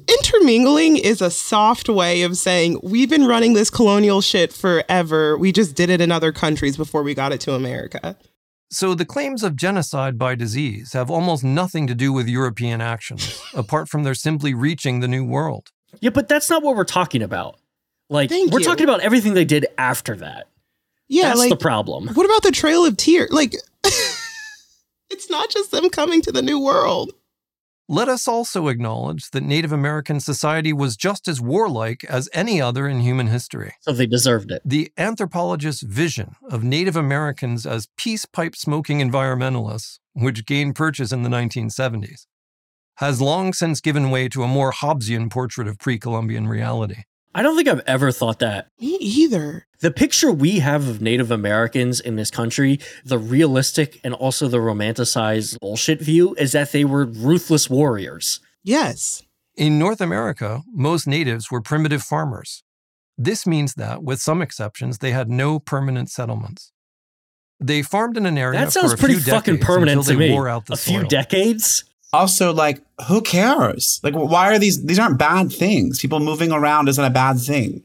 [0.07, 5.37] Intermingling is a soft way of saying we've been running this colonial shit forever.
[5.37, 8.17] We just did it in other countries before we got it to America.
[8.71, 13.41] So the claims of genocide by disease have almost nothing to do with European actions,
[13.53, 15.71] apart from their simply reaching the New World.
[16.01, 17.57] Yeah, but that's not what we're talking about.
[18.09, 18.65] Like, Thank we're you.
[18.65, 20.47] talking about everything they did after that.
[21.07, 22.07] Yeah, that's like the problem.
[22.09, 23.29] what about the Trail of Tears?
[23.31, 23.53] Like
[25.09, 27.13] it's not just them coming to the new world.
[27.87, 32.87] Let us also acknowledge that Native American society was just as warlike as any other
[32.87, 33.73] in human history.
[33.81, 34.63] So they deserved it.
[34.65, 41.21] The anthropologist's vision of Native Americans as peace pipe smoking environmentalists, which gained purchase in
[41.21, 42.25] the 1970s,
[42.95, 47.03] has long since given way to a more Hobbesian portrait of pre Columbian reality.
[47.35, 48.69] I don't think I've ever thought that.
[48.79, 49.67] Me either.
[49.81, 54.59] The picture we have of Native Americans in this country, the realistic and also the
[54.59, 58.39] romanticized bullshit view, is that they were ruthless warriors.
[58.63, 59.21] Yes.
[59.57, 62.63] In North America, most natives were primitive farmers.
[63.17, 66.71] This means that, with some exceptions, they had no permanent settlements.
[67.59, 70.19] They farmed in an area That sounds for a pretty few fucking permanent until to
[70.19, 70.33] they me.
[70.33, 71.83] wore out the A few decades?
[72.13, 73.99] Also, like, who cares?
[74.03, 74.85] Like, why are these?
[74.85, 75.99] These aren't bad things.
[75.99, 77.83] People moving around isn't a bad thing.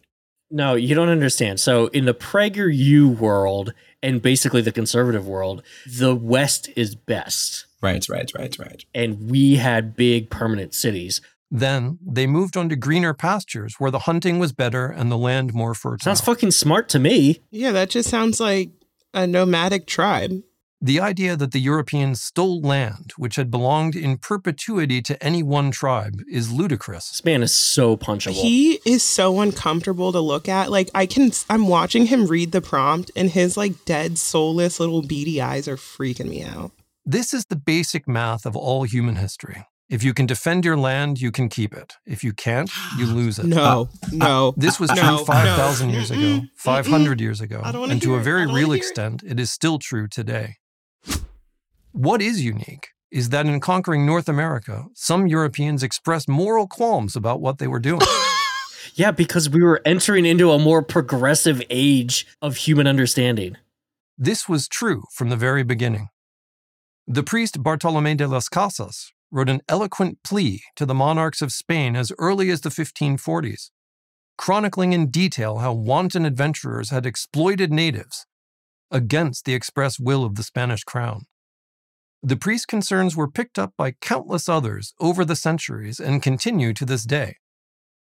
[0.51, 1.61] No, you don't understand.
[1.61, 7.67] So in the PragerU world and basically the conservative world, the West is best.
[7.81, 8.85] Right, right, right, right.
[8.95, 11.21] And we had big permanent cities.
[11.51, 15.55] Then they moved on to greener pastures where the hunting was better and the land
[15.55, 16.05] more fertile.
[16.05, 17.41] Sounds fucking smart to me.
[17.51, 18.71] Yeah, that just sounds like
[19.15, 20.43] a nomadic tribe.
[20.83, 25.71] The idea that the Europeans stole land which had belonged in perpetuity to any one
[25.71, 27.11] tribe is ludicrous.
[27.11, 28.33] This man is so punchable.
[28.33, 30.71] He is so uncomfortable to look at.
[30.71, 35.03] Like I can I'm watching him read the prompt and his like dead soulless little
[35.03, 36.73] beady eyes are freaking me out.
[37.05, 39.67] This is the basic math of all human history.
[39.91, 41.95] If you can defend your land, you can keep it.
[42.07, 43.45] If you can't, you lose it.
[43.45, 44.49] No, uh, no.
[44.49, 45.25] Uh, this was No, true no.
[45.25, 48.45] 5,000 years ago, Mm-mm, 500 years ago, I don't and to hear a very I
[48.45, 48.79] don't wanna real hear it.
[48.79, 50.57] extent, it is still true today.
[51.93, 57.41] What is unique is that in conquering North America, some Europeans expressed moral qualms about
[57.41, 58.07] what they were doing.
[58.95, 63.57] yeah, because we were entering into a more progressive age of human understanding.
[64.17, 66.09] This was true from the very beginning.
[67.09, 71.97] The priest Bartolomé de las Casas wrote an eloquent plea to the monarchs of Spain
[71.97, 73.71] as early as the 1540s,
[74.39, 78.27] chronicling in detail how wanton adventurers had exploited natives
[78.93, 81.27] against the express will of the Spanish crown.
[82.23, 86.85] The priest's concerns were picked up by countless others over the centuries and continue to
[86.85, 87.37] this day.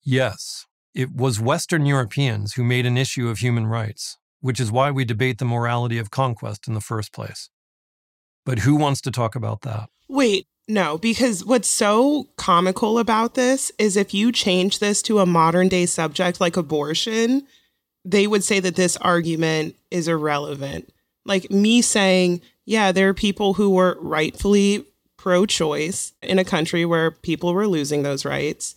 [0.02, 4.90] Yes, it was Western Europeans who made an issue of human rights, which is why
[4.90, 7.48] we debate the morality of conquest in the first place.
[8.44, 9.88] But who wants to talk about that?
[10.06, 15.26] Wait, no, because what's so comical about this is if you change this to a
[15.26, 17.46] modern day subject like abortion,
[18.04, 20.92] they would say that this argument is irrelevant.
[21.24, 26.84] Like me saying, yeah, there are people who were rightfully pro choice in a country
[26.84, 28.74] where people were losing those rights.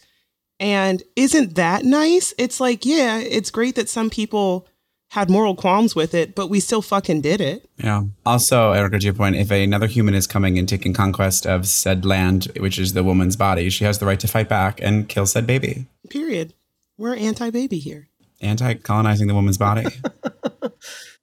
[0.59, 2.33] And isn't that nice?
[2.37, 4.67] It's like, yeah, it's great that some people
[5.11, 7.69] had moral qualms with it, but we still fucking did it.
[7.77, 8.03] Yeah.
[8.25, 12.05] Also, Erica, to your point, if another human is coming and taking conquest of said
[12.05, 15.25] land, which is the woman's body, she has the right to fight back and kill
[15.25, 15.85] said baby.
[16.09, 16.53] Period.
[16.97, 18.09] We're anti baby here.
[18.41, 19.85] Anti colonizing the woman's body.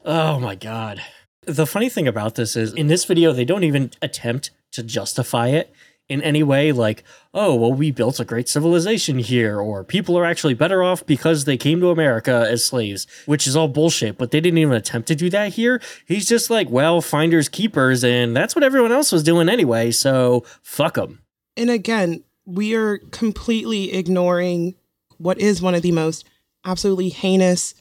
[0.04, 1.00] Oh my god.
[1.46, 5.48] The funny thing about this is in this video they don't even attempt to justify
[5.48, 5.72] it
[6.08, 7.02] in any way like,
[7.32, 11.44] oh, well we built a great civilization here or people are actually better off because
[11.44, 15.08] they came to America as slaves, which is all bullshit, but they didn't even attempt
[15.08, 15.80] to do that here.
[16.06, 20.44] He's just like, well, finders keepers and that's what everyone else was doing anyway, so
[20.62, 21.22] fuck them.
[21.56, 24.74] And again, we are completely ignoring
[25.18, 26.26] what is one of the most
[26.64, 27.74] absolutely heinous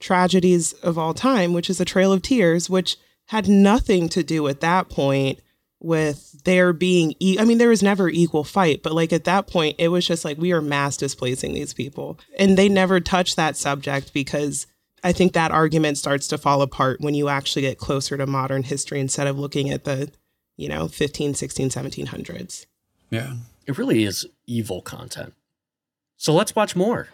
[0.00, 4.48] tragedies of all time, which is A Trail of Tears, which had nothing to do
[4.48, 5.38] at that point
[5.82, 9.46] with there being e- I mean there was never equal fight but like at that
[9.46, 13.36] point it was just like we are mass displacing these people and they never touched
[13.36, 14.66] that subject because
[15.02, 18.64] I think that argument starts to fall apart when you actually get closer to modern
[18.64, 20.10] history instead of looking at the
[20.58, 22.66] you know 15 16 1700s
[23.08, 23.34] Yeah.
[23.66, 25.32] It really is evil content.
[26.18, 27.08] So let's watch more.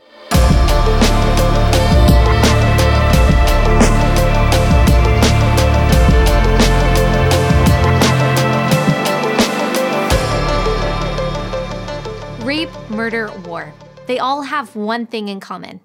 [12.46, 13.74] Rape, murder, war.
[14.06, 15.80] They all have one thing in common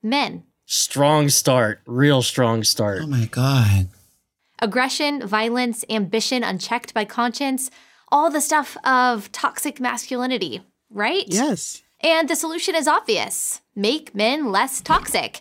[0.00, 0.44] men.
[0.64, 3.00] Strong start, real strong start.
[3.02, 3.88] Oh my god.
[4.60, 7.68] Aggression, violence, ambition unchecked by conscience,
[8.12, 11.24] all the stuff of toxic masculinity, right?
[11.26, 15.40] yes And the solution is obvious make men less toxic.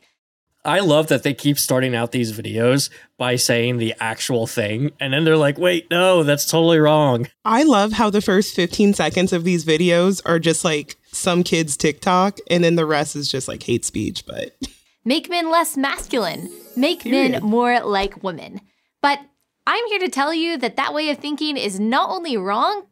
[0.66, 5.14] I love that they keep starting out these videos by saying the actual thing, and
[5.14, 7.28] then they're like, wait, no, that's totally wrong.
[7.44, 11.78] I love how the first 15 seconds of these videos are just like some kids
[11.78, 14.56] TikTok and then the rest is just like hate speech but
[15.06, 16.50] Make men less masculine.
[16.78, 17.32] Make Period.
[17.32, 18.62] men more like women.
[19.02, 19.20] But
[19.68, 22.84] I'm here to tell you that that way of thinking is not only wrong,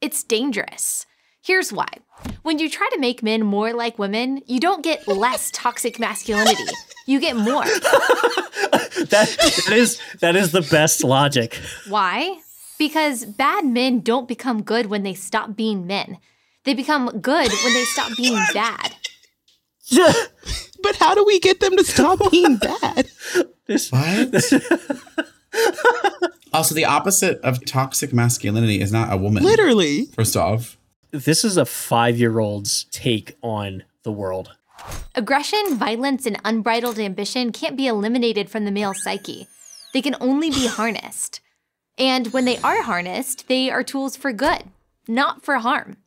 [0.00, 1.06] it's dangerous.
[1.42, 1.88] Here's why.
[2.42, 6.62] When you try to make men more like women, you don't get less toxic masculinity.
[7.06, 7.64] You get more.
[9.10, 9.28] That,
[9.66, 11.54] that is that is the best logic.
[11.88, 12.36] Why?
[12.78, 16.18] Because bad men don't become good when they stop being men.
[16.64, 18.94] They become good when they stop being bad.
[20.82, 23.08] but how do we get them to stop being bad
[23.66, 24.34] This- What?
[26.52, 29.42] also, the opposite of toxic masculinity is not a woman.
[29.42, 30.76] literally First off,
[31.12, 34.56] this is a five year old's take on the world.
[35.14, 39.46] Aggression, violence, and unbridled ambition can't be eliminated from the male psyche.
[39.92, 41.40] They can only be harnessed.
[41.98, 44.62] And when they are harnessed, they are tools for good,
[45.06, 45.98] not for harm.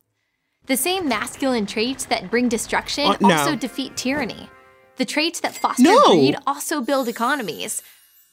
[0.66, 3.32] The same masculine traits that bring destruction Uh, no.
[3.36, 4.50] also defeat tyranny.
[4.96, 6.12] The traits that foster No.
[6.12, 7.82] greed also build economies.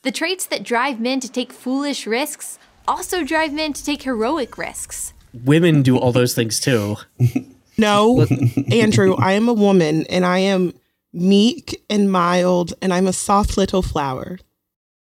[0.03, 4.57] The traits that drive men to take foolish risks also drive men to take heroic
[4.57, 5.13] risks.
[5.33, 6.97] Women do all those things too.
[7.79, 8.27] no
[8.73, 10.75] andrew i am a woman and i am
[11.15, 14.39] meek and mild and i'm a soft little flower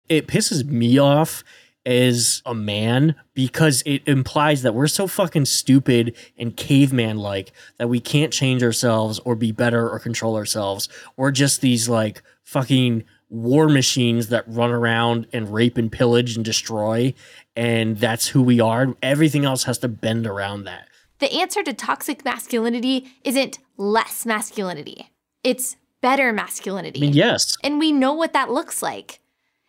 [0.09, 1.43] It pisses me off
[1.85, 7.89] as a man because it implies that we're so fucking stupid and caveman like that
[7.89, 10.89] we can't change ourselves or be better or control ourselves.
[11.17, 16.45] We're just these like fucking war machines that run around and rape and pillage and
[16.45, 17.13] destroy.
[17.57, 18.95] And that's who we are.
[19.03, 20.89] Everything else has to bend around that.
[21.19, 25.11] The answer to toxic masculinity isn't less masculinity,
[25.43, 27.01] it's better masculinity.
[27.01, 27.57] I mean, yes.
[27.65, 29.19] And we know what that looks like.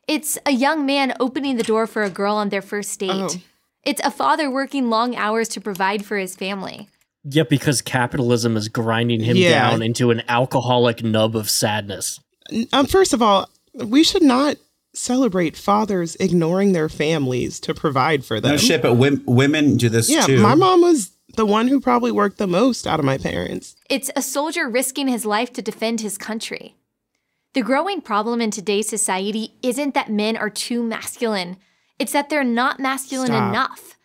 [0.08, 3.10] It's a young man opening the door for a girl on their first date.
[3.12, 3.30] Oh.
[3.84, 6.88] It's a father working long hours to provide for his family.
[7.24, 9.70] Yeah, because capitalism is grinding him Yeah.
[9.70, 12.20] down into an alcoholic nub of sadness.
[12.74, 14.58] Um, first of all we should not
[14.94, 19.88] celebrate fathers ignoring their families to provide for them no shit, but wom- women do
[19.90, 20.42] this yeah too.
[20.42, 24.10] my mom was the one who probably worked the most out of my parents It's
[24.16, 26.76] a soldier risking his life to defend his country.
[27.54, 31.58] The growing problem in today's society isn't that men are too masculine,
[31.98, 33.50] it's that they're not masculine Stop.
[33.50, 33.96] enough.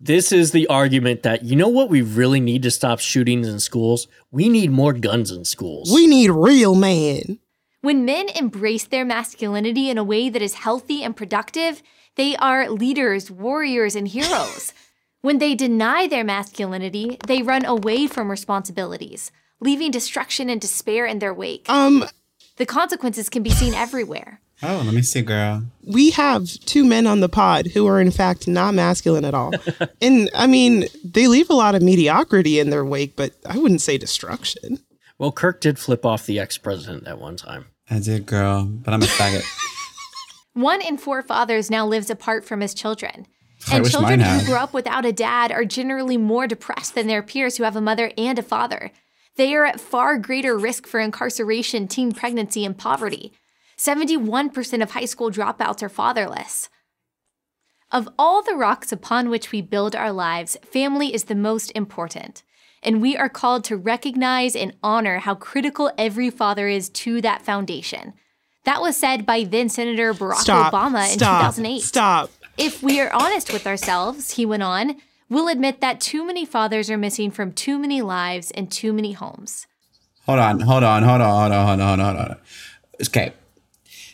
[0.00, 3.58] This is the argument that, you know what, we really need to stop shootings in
[3.58, 4.06] schools?
[4.30, 5.92] We need more guns in schools.
[5.92, 7.40] we need real men.
[7.80, 11.82] When men embrace their masculinity in a way that is healthy and productive,
[12.16, 14.72] they are leaders, warriors, and heroes.
[15.20, 21.18] when they deny their masculinity, they run away from responsibilities, leaving destruction and despair in
[21.18, 21.68] their wake.
[21.68, 22.04] um
[22.56, 24.40] The consequences can be seen everywhere.
[24.62, 25.62] Oh, let me see, girl.
[25.86, 29.52] we have two men on the pod who are in fact not masculine at all
[30.00, 33.80] and i mean they leave a lot of mediocrity in their wake but i wouldn't
[33.80, 34.78] say destruction
[35.18, 37.66] well, Kirk did flip off the ex president at one time.
[37.90, 39.44] I did, girl, but I'm a faggot.
[40.52, 43.26] One in four fathers now lives apart from his children.
[43.68, 44.46] I And children who had.
[44.46, 47.80] grew up without a dad are generally more depressed than their peers who have a
[47.80, 48.90] mother and a father.
[49.36, 53.32] They are at far greater risk for incarceration, teen pregnancy, and poverty.
[53.78, 56.68] 71% of high school dropouts are fatherless.
[57.90, 62.42] Of all the rocks upon which we build our lives, family is the most important.
[62.82, 67.42] And we are called to recognize and honor how critical every father is to that
[67.42, 68.14] foundation.
[68.64, 71.80] That was said by then Senator Barack stop Obama in stop 2008.
[71.80, 74.96] stop If we are honest with ourselves, he went on,
[75.30, 79.12] we'll admit that too many fathers are missing from too many lives and too many
[79.12, 79.66] homes.
[80.26, 82.38] hold on, hold on, hold on, hold on, hold on, hold on, hold on.
[83.00, 83.32] Okay,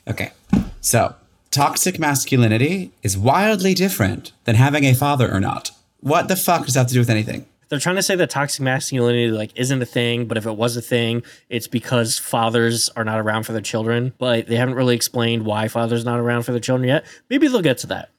[0.09, 0.33] okay.
[0.81, 1.15] So
[1.51, 5.71] toxic masculinity is wildly different than having a father or not.
[6.01, 7.47] What the fuck does that have to do with anything?
[7.69, 10.77] They're trying to say that toxic masculinity like isn't a thing, but if it was
[10.77, 14.13] a thing, it's because fathers are not around for their children.
[14.19, 17.05] But they haven't really explained why fathers not around for their children yet.
[17.31, 18.11] Maybe they'll get to that.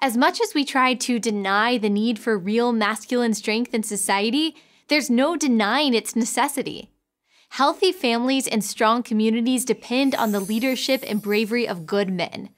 [0.00, 4.54] As much as we try to deny the need for real masculine strength in society,
[4.88, 6.91] there's no denying its necessity.
[7.56, 12.48] Healthy families and strong communities depend on the leadership and bravery of good men.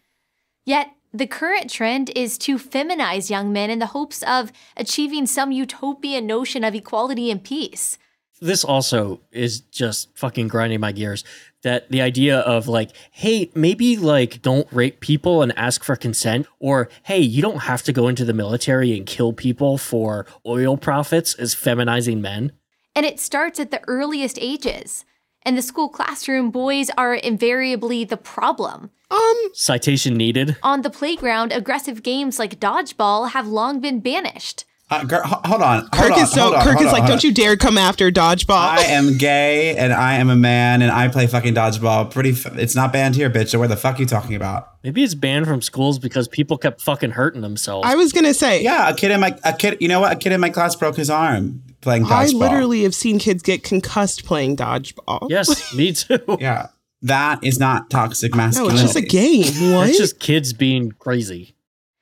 [0.64, 5.50] Yet, the current trend is to feminize young men in the hopes of achieving some
[5.50, 7.98] utopian notion of equality and peace.
[8.40, 11.24] This also is just fucking grinding my gears.
[11.64, 16.46] That the idea of like, hey, maybe like don't rape people and ask for consent,
[16.60, 20.76] or hey, you don't have to go into the military and kill people for oil
[20.76, 22.52] profits is feminizing men.
[22.96, 25.04] And it starts at the earliest ages.
[25.44, 28.90] In the school classroom, boys are invariably the problem.
[29.10, 30.56] Um, Citation needed.
[30.62, 34.64] On the playground, aggressive games like dodgeball have long been banished.
[34.90, 35.80] Uh, girl, hold on.
[35.80, 37.28] Hold Kirk on, is so hold on, Kirk hold is on, like, don't on.
[37.28, 38.54] you dare come after dodgeball.
[38.56, 42.10] I am gay and I am a man and I play fucking dodgeball.
[42.10, 42.30] Pretty.
[42.30, 43.48] F- it's not banned here, bitch.
[43.48, 44.68] So where the fuck are you talking about?
[44.82, 47.88] Maybe it's banned from schools because people kept fucking hurting themselves.
[47.88, 49.78] I was gonna say, Yeah, a kid in my a kid.
[49.80, 50.12] You know what?
[50.12, 53.62] A kid in my class broke his arm playing I literally have seen kids get
[53.62, 55.30] concussed playing dodgeball.
[55.30, 56.18] yes, me too.
[56.40, 56.68] Yeah,
[57.02, 58.74] that is not toxic masculinity.
[58.82, 59.40] no, masculinity.
[59.40, 59.72] it's just a game.
[59.76, 59.88] What?
[59.90, 61.54] It's just kids being crazy.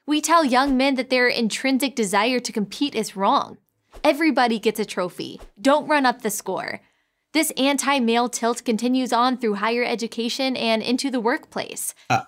[0.07, 3.59] We tell young men that their intrinsic desire to compete is wrong.
[4.03, 5.41] Everybody gets a trophy.
[5.61, 6.81] Don't run up the score.
[7.33, 11.95] This anti male tilt continues on through higher education and into the workplace.
[12.11, 12.23] Uh,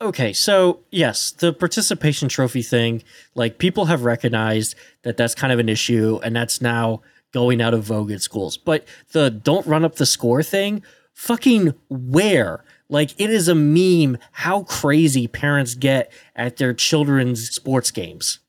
[0.00, 3.02] Okay, so yes, the participation trophy thing,
[3.34, 7.00] like people have recognized that that's kind of an issue and that's now
[7.32, 8.56] going out of vogue in schools.
[8.58, 10.82] But the don't run up the score thing,
[11.14, 12.62] fucking where?
[12.90, 18.40] Like it is a meme how crazy parents get at their children's sports games.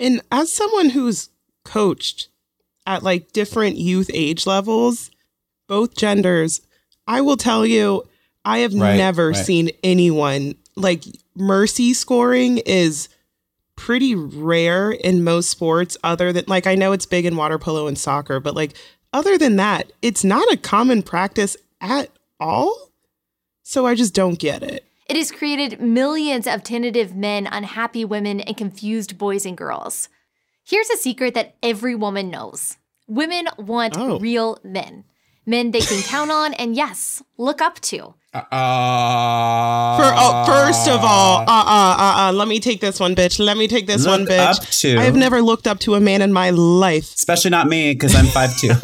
[0.00, 1.30] And as someone who's
[1.64, 2.28] coached
[2.84, 5.10] at like different youth age levels,
[5.68, 6.60] both genders,
[7.06, 8.02] I will tell you,
[8.44, 9.36] I have Right, never right.
[9.36, 11.04] seen anyone like
[11.36, 13.08] mercy scoring is
[13.76, 17.86] pretty rare in most sports, other than like I know it's big in water polo
[17.86, 18.74] and soccer, but like
[19.12, 22.10] other than that, it's not a common practice at
[22.40, 22.90] all.
[23.62, 24.84] So I just don't get it.
[25.08, 30.08] It has created millions of tentative men, unhappy women, and confused boys and girls.
[30.66, 34.18] Here's a secret that every woman knows women want Oh.
[34.18, 35.04] real men.
[35.46, 38.14] Men they can count on and, yes, look up to.
[38.34, 38.40] Uh,
[39.96, 43.38] For oh, first of all, uh uh uh uh, let me take this one, bitch.
[43.38, 44.56] Let me take this Look one, bitch.
[44.56, 44.98] up to.
[44.98, 47.14] I have never looked up to a man in my life.
[47.14, 48.70] especially not me because I'm five two.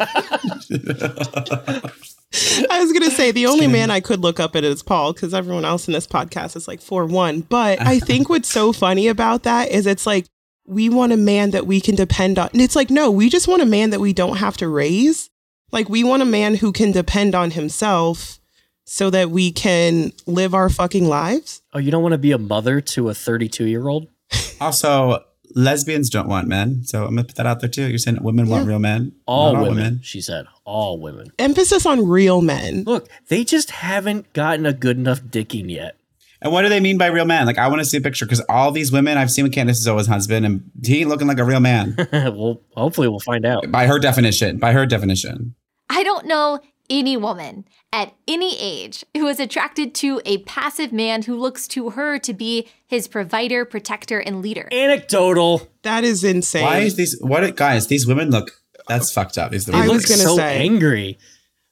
[2.69, 5.33] I was gonna say the only man I could look up at is Paul because
[5.33, 7.41] everyone else in this podcast is like four one.
[7.41, 10.27] But I think what's so funny about that is it's like
[10.65, 13.49] we want a man that we can depend on, and it's like no, we just
[13.49, 15.29] want a man that we don't have to raise.
[15.71, 18.39] Like we want a man who can depend on himself
[18.85, 21.61] so that we can live our fucking lives.
[21.73, 24.07] Oh, you don't want to be a mother to a 32 year old?
[24.61, 25.23] also,
[25.55, 27.87] lesbians don't want men, so I'm gonna put that out there too.
[27.87, 29.13] You're saying women want real men?
[29.25, 30.45] All Not women, she said.
[30.65, 31.31] All women.
[31.39, 32.83] Emphasis on real men.
[32.83, 35.97] Look, they just haven't gotten a good enough dicking yet.
[36.41, 37.45] And what do they mean by real man?
[37.45, 39.85] Like, I want to see a picture because all these women I've seen with Candace
[39.85, 43.71] Zoa's husband, and he ain't looking like a real man well, hopefully we'll find out.
[43.71, 44.57] by her definition.
[44.57, 45.55] By her definition.
[45.91, 51.23] I don't know any woman at any age who is attracted to a passive man
[51.23, 54.67] who looks to her to be his provider, protector, and leader.
[54.71, 55.67] Anecdotal.
[55.83, 56.63] That is insane.
[56.63, 57.17] Why is these?
[57.21, 57.87] What guys?
[57.87, 58.51] These women look.
[58.87, 59.51] That's fucked up.
[59.51, 60.57] These They I look was gonna so say.
[60.59, 61.17] angry.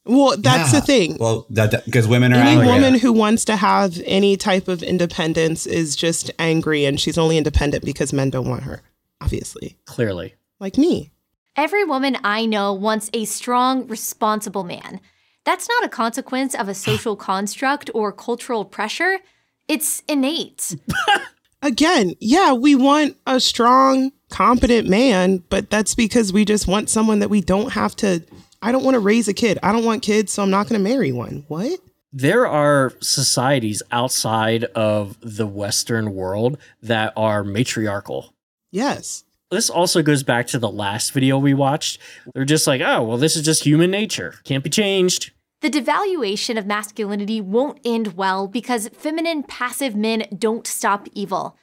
[0.06, 0.80] well, that's Yeah.
[0.80, 1.18] the thing.
[1.20, 2.68] Well, that because women are any angry.
[2.68, 7.38] woman who wants to have any type of independence is just angry and she's only
[7.38, 8.82] independent because men don't want her
[9.22, 10.36] obviously Clearly.
[10.60, 11.12] like me
[11.56, 15.02] Every woman I know wants a strong, responsible man.
[15.46, 19.20] That's not a consequence of a social construct or cultural pressure.
[19.68, 20.76] It's innate.
[21.62, 27.20] again yeah we want a strong competent man but that's because we just want someone
[27.20, 28.24] that we don't have to
[28.62, 30.82] i don't want to raise a kid i don't want kids so i'm not going
[30.82, 31.78] to marry one what
[32.14, 38.34] There are societies outside of the Western world that are matriarchal.
[38.72, 42.00] yes This also goes back to the last video we watched.
[42.34, 44.36] They're just like, oh, well, this is just human nature.
[44.44, 45.32] Can't be changed.
[45.62, 51.58] The devaluation of masculinity won't end well because feminine, passive men don't stop evil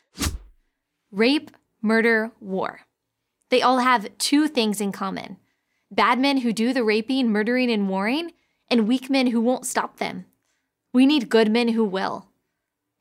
[1.12, 2.80] rape, murder, war.
[3.49, 5.39] They all have two things in common
[5.91, 8.32] bad men who do the raping, murdering, and warring,
[8.68, 10.26] and weak men who won't stop them.
[10.93, 12.26] We need good men who will.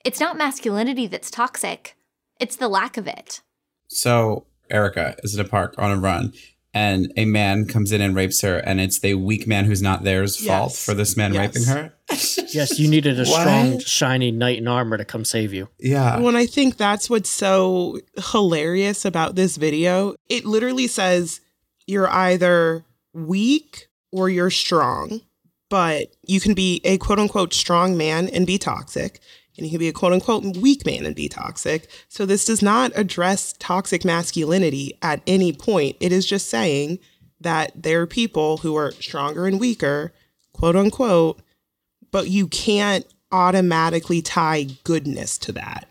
[0.06, 1.98] It's not masculinity that's toxic,
[2.40, 3.42] it's the lack of it.
[3.88, 6.34] So Erica is at a park on a run,
[6.74, 10.04] and a man comes in and rapes her, and it's the weak man who's not
[10.04, 10.86] there's fault Yes.
[10.86, 11.48] for this man Yes.
[11.48, 11.94] raping her.
[12.54, 13.42] Yes, you needed a What?
[13.42, 15.68] strong, shiny knight in armor to come save you.
[15.80, 16.18] Yeah.
[16.20, 18.00] Well, and I think that's what's so
[18.32, 20.16] hilarious about this video.
[20.30, 21.42] It literally says
[21.88, 25.22] you're either weak or you're strong,
[25.70, 29.20] but you can be a quote unquote strong man and be toxic,
[29.58, 31.90] and you can be a quote unquote weak man and be toxic.
[32.08, 35.98] So this does not address toxic masculinity at any point.
[36.00, 37.00] It is just saying
[37.40, 40.14] that there are people who are stronger and weaker,
[40.54, 41.42] quote unquote,
[42.12, 45.88] but you can't automatically tie goodness to that.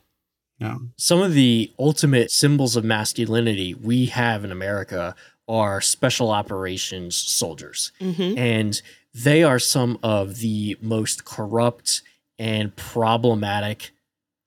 [0.61, 0.81] No.
[0.97, 5.15] Some of the ultimate symbols of masculinity we have in America
[5.47, 7.93] are special operations soldiers.
[8.01, 8.39] Mm-hmm.
[8.39, 8.83] and
[9.15, 12.03] they are some of the most corrupt
[12.39, 13.93] and problematic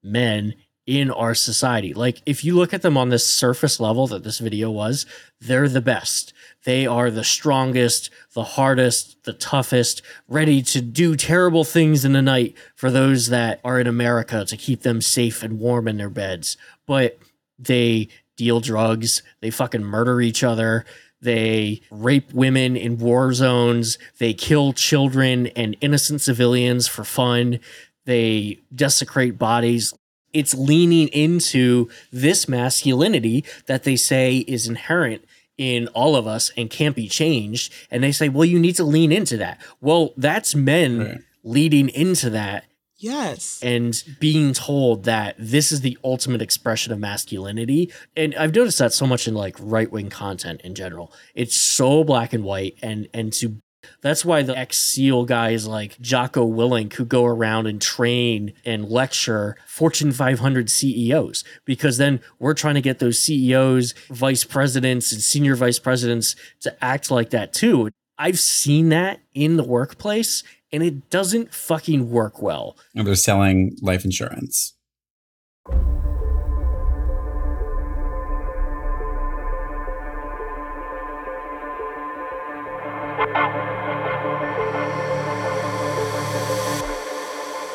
[0.03, 0.53] men
[0.85, 1.93] in our society.
[1.93, 5.05] Like, if you look at them on this surface level that this video was,
[5.41, 6.33] they're the best.
[6.63, 12.21] They are the strongest, the hardest, the toughest, ready to do terrible things in the
[12.21, 16.09] night for those that are in America to keep them safe and warm in their
[16.09, 16.55] beds.
[16.85, 17.19] But
[17.59, 18.07] they
[18.37, 20.85] deal drugs, they fucking murder each other,
[21.21, 27.59] they rape women in war zones, they kill children and innocent civilians for fun,
[28.05, 29.93] they desecrate bodies.
[30.33, 35.23] It's leaning into this masculinity that they say is inherent
[35.57, 37.73] in all of us and can't be changed.
[37.89, 39.59] And they say, well, you need to lean into that.
[39.81, 41.17] Well, that's men Right.
[41.43, 42.65] leading into that
[42.97, 43.59] Yes.
[43.61, 47.91] and being told that this is the ultimate expression of masculinity.
[48.15, 51.13] And I've noticed that so much in like right wing content in general.
[51.35, 53.57] It's so black and white, and and to
[54.01, 58.89] that's why the ex SEAL guys like Jocko Willink who go around and train and
[58.89, 65.21] lecture Fortune 500 CEOs because then we're trying to get those CEOs, vice presidents, and
[65.21, 67.89] senior vice presidents to act like that too.
[68.19, 72.77] I've seen that in the workplace and it doesn't fucking work well.
[72.95, 74.73] And they're selling life insurance.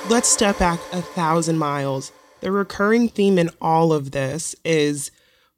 [0.09, 2.13] Let's step back a thousand miles.
[2.41, 5.11] The recurring theme in all of this is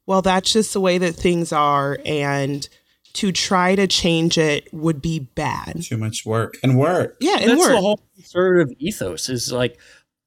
[0.05, 2.69] well, that's just the way that things are, and
[3.15, 5.81] to try to change it would be bad.
[5.83, 7.15] Too much work and work.
[7.19, 7.69] Yeah, and That's work.
[7.69, 9.79] the whole conservative ethos is like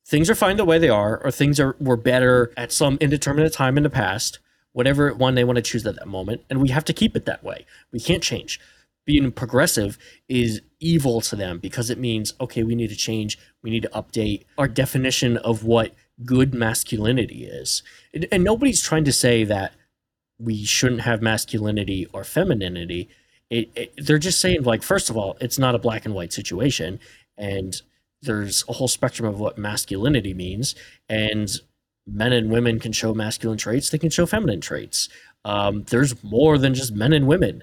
[0.06, 3.52] things are fine the way they are, or things are were better at some indeterminate
[3.52, 4.38] time in the past,
[4.72, 7.26] whatever one they want to choose at that moment, and we have to keep it
[7.26, 7.66] that way.
[7.92, 8.58] We can't change.
[9.04, 13.70] Being progressive is evil to them because it means okay, we need to change, we
[13.70, 17.82] need to update our definition of what good masculinity is,
[18.14, 19.74] and, and nobody's trying to say that
[20.38, 23.08] we shouldn't have masculinity or femininity.
[23.50, 26.32] It, it, they're just saying like first of all it's not a black and white
[26.32, 27.00] situation
[27.38, 27.80] and
[28.20, 30.74] there's a whole spectrum of what masculinity means
[31.08, 31.48] and
[32.06, 35.08] men and women can show masculine traits they can show feminine traits
[35.46, 37.62] um, there's more than just men and women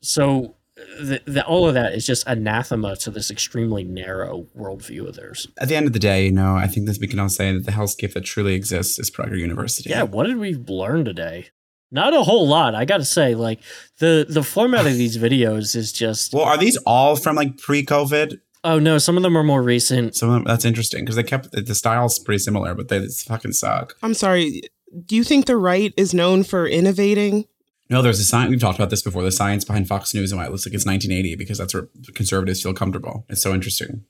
[0.00, 0.54] so
[1.00, 5.48] the, the, all of that is just anathema to this extremely narrow worldview of theirs
[5.60, 7.50] At the end of the day, you know, I think this we can all say
[7.52, 9.90] that the hellscape that truly exists is Prager University.
[9.90, 11.48] yeah what did we learn today
[11.90, 13.60] not a whole lot i gotta say like
[13.98, 18.38] the the format of these videos is just Well, are these all from like pre-COVID?
[18.64, 21.22] oh no some of them are more recent Some of them, that's interesting because they
[21.22, 23.96] kept the, the style's pretty similar, but they fucking suck.
[24.02, 24.62] I'm sorry.
[25.06, 27.44] Do you think the right is known for innovating?
[27.90, 28.50] No, there's a science.
[28.50, 29.22] We've talked about this before.
[29.22, 31.88] The science behind Fox News and why it looks like it's 1980 because that's where
[32.14, 33.24] conservatives feel comfortable.
[33.28, 34.04] It's so interesting.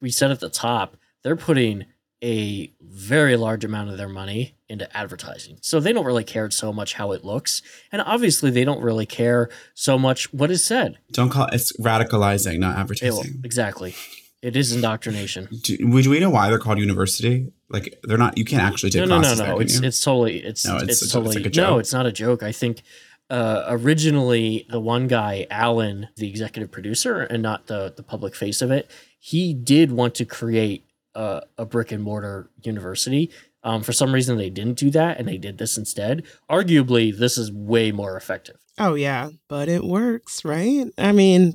[0.00, 1.84] we said at the top, they're putting
[2.24, 5.58] a very large amount of their money into advertising.
[5.60, 7.62] So they don't really care so much how it looks.
[7.92, 10.98] And obviously, they don't really care so much what is said.
[11.12, 13.40] Don't call it's radicalizing, not advertising.
[13.44, 13.94] exactly.
[14.40, 15.48] It is indoctrination.
[15.62, 17.52] Do, would we know why they're called university?
[17.68, 18.36] Like they're not.
[18.36, 19.44] You can't actually take No, no, no, classes no.
[19.46, 19.86] there, It's you?
[19.88, 21.78] it's totally it's No, it's, it's- it's a- it's totally like no.
[21.78, 22.42] It's not a joke.
[22.42, 22.82] I think
[23.30, 28.60] uh, originally the one guy, Alan, the executive producer, and not the the public face
[28.62, 33.30] of it, he did want to create a, a brick and mortar university.
[33.64, 36.24] Um, for some reason, they didn't do that, and they did this instead.
[36.50, 38.56] Arguably, this is way more effective.
[38.78, 40.86] Oh, yeah, but it works, right?
[40.98, 41.54] I mean,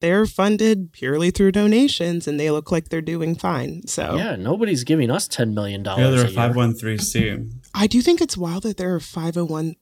[0.00, 3.86] they're funded purely through donations and they look like they're doing fine.
[3.86, 6.04] So Yeah, nobody's giving us ten million dollars.
[6.04, 6.34] yeah, they're a a year.
[6.34, 7.36] five one three C.
[7.74, 9.76] I do think it's wild that they're a 501.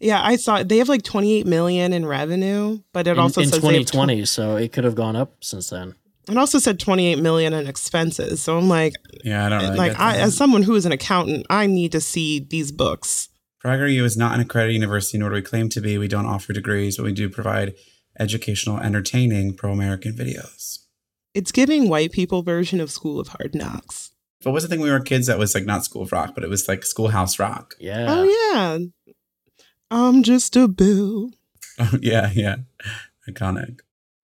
[0.00, 3.48] Yeah, I saw they have like 28 million in revenue, but it in, also in
[3.48, 5.94] says they have tw- 2020, so it could have gone up since then.
[6.28, 8.42] It also said 28 million in expenses.
[8.42, 8.94] So I'm like,
[9.24, 11.92] Yeah, I don't really like get I, as someone who is an accountant, I need
[11.92, 13.28] to see these books.
[13.64, 15.98] PragerU is not an accredited university, nor do we claim to be.
[15.98, 17.74] We don't offer degrees, but we do provide
[18.18, 20.78] educational, entertaining, pro-American videos.
[21.34, 24.10] It's giving white people version of School of Hard Knocks.
[24.42, 26.34] What was the thing when we were kids that was like not School of Rock,
[26.34, 27.74] but it was like Schoolhouse Rock?
[27.78, 28.06] Yeah.
[28.08, 28.24] Oh
[29.04, 29.14] yeah.
[29.90, 31.30] I'm just a bill.
[31.82, 32.56] Oh yeah, yeah,
[33.26, 33.78] iconic.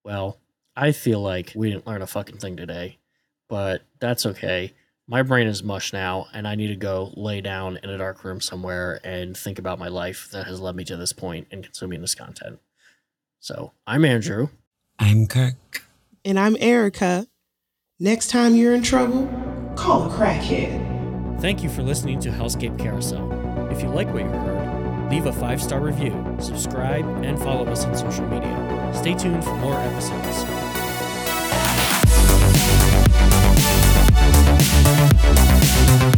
[0.05, 0.39] Well,
[0.77, 2.99] I feel like we didn't learn a fucking thing today,
[3.49, 4.75] but that's okay.
[5.09, 8.25] My brain is mush now, and I need to go lay down in a dark
[8.25, 11.63] room somewhere and think about my life that has led me to this point in
[11.63, 12.59] consuming this content.
[13.39, 14.49] So, I'm Andrew.
[14.99, 15.85] I'm Kirk.
[16.25, 17.29] And I'm Erica.
[18.01, 19.27] Next time you're in trouble,
[19.77, 21.41] call a crackhead.
[21.41, 23.31] Thank you for listening to Hellscape Carousel.
[23.71, 27.85] If you like what you heard, leave a five star review, subscribe, and follow us
[27.85, 28.93] on social media.
[28.95, 30.66] Stay tuned for more episodes.
[35.87, 36.16] you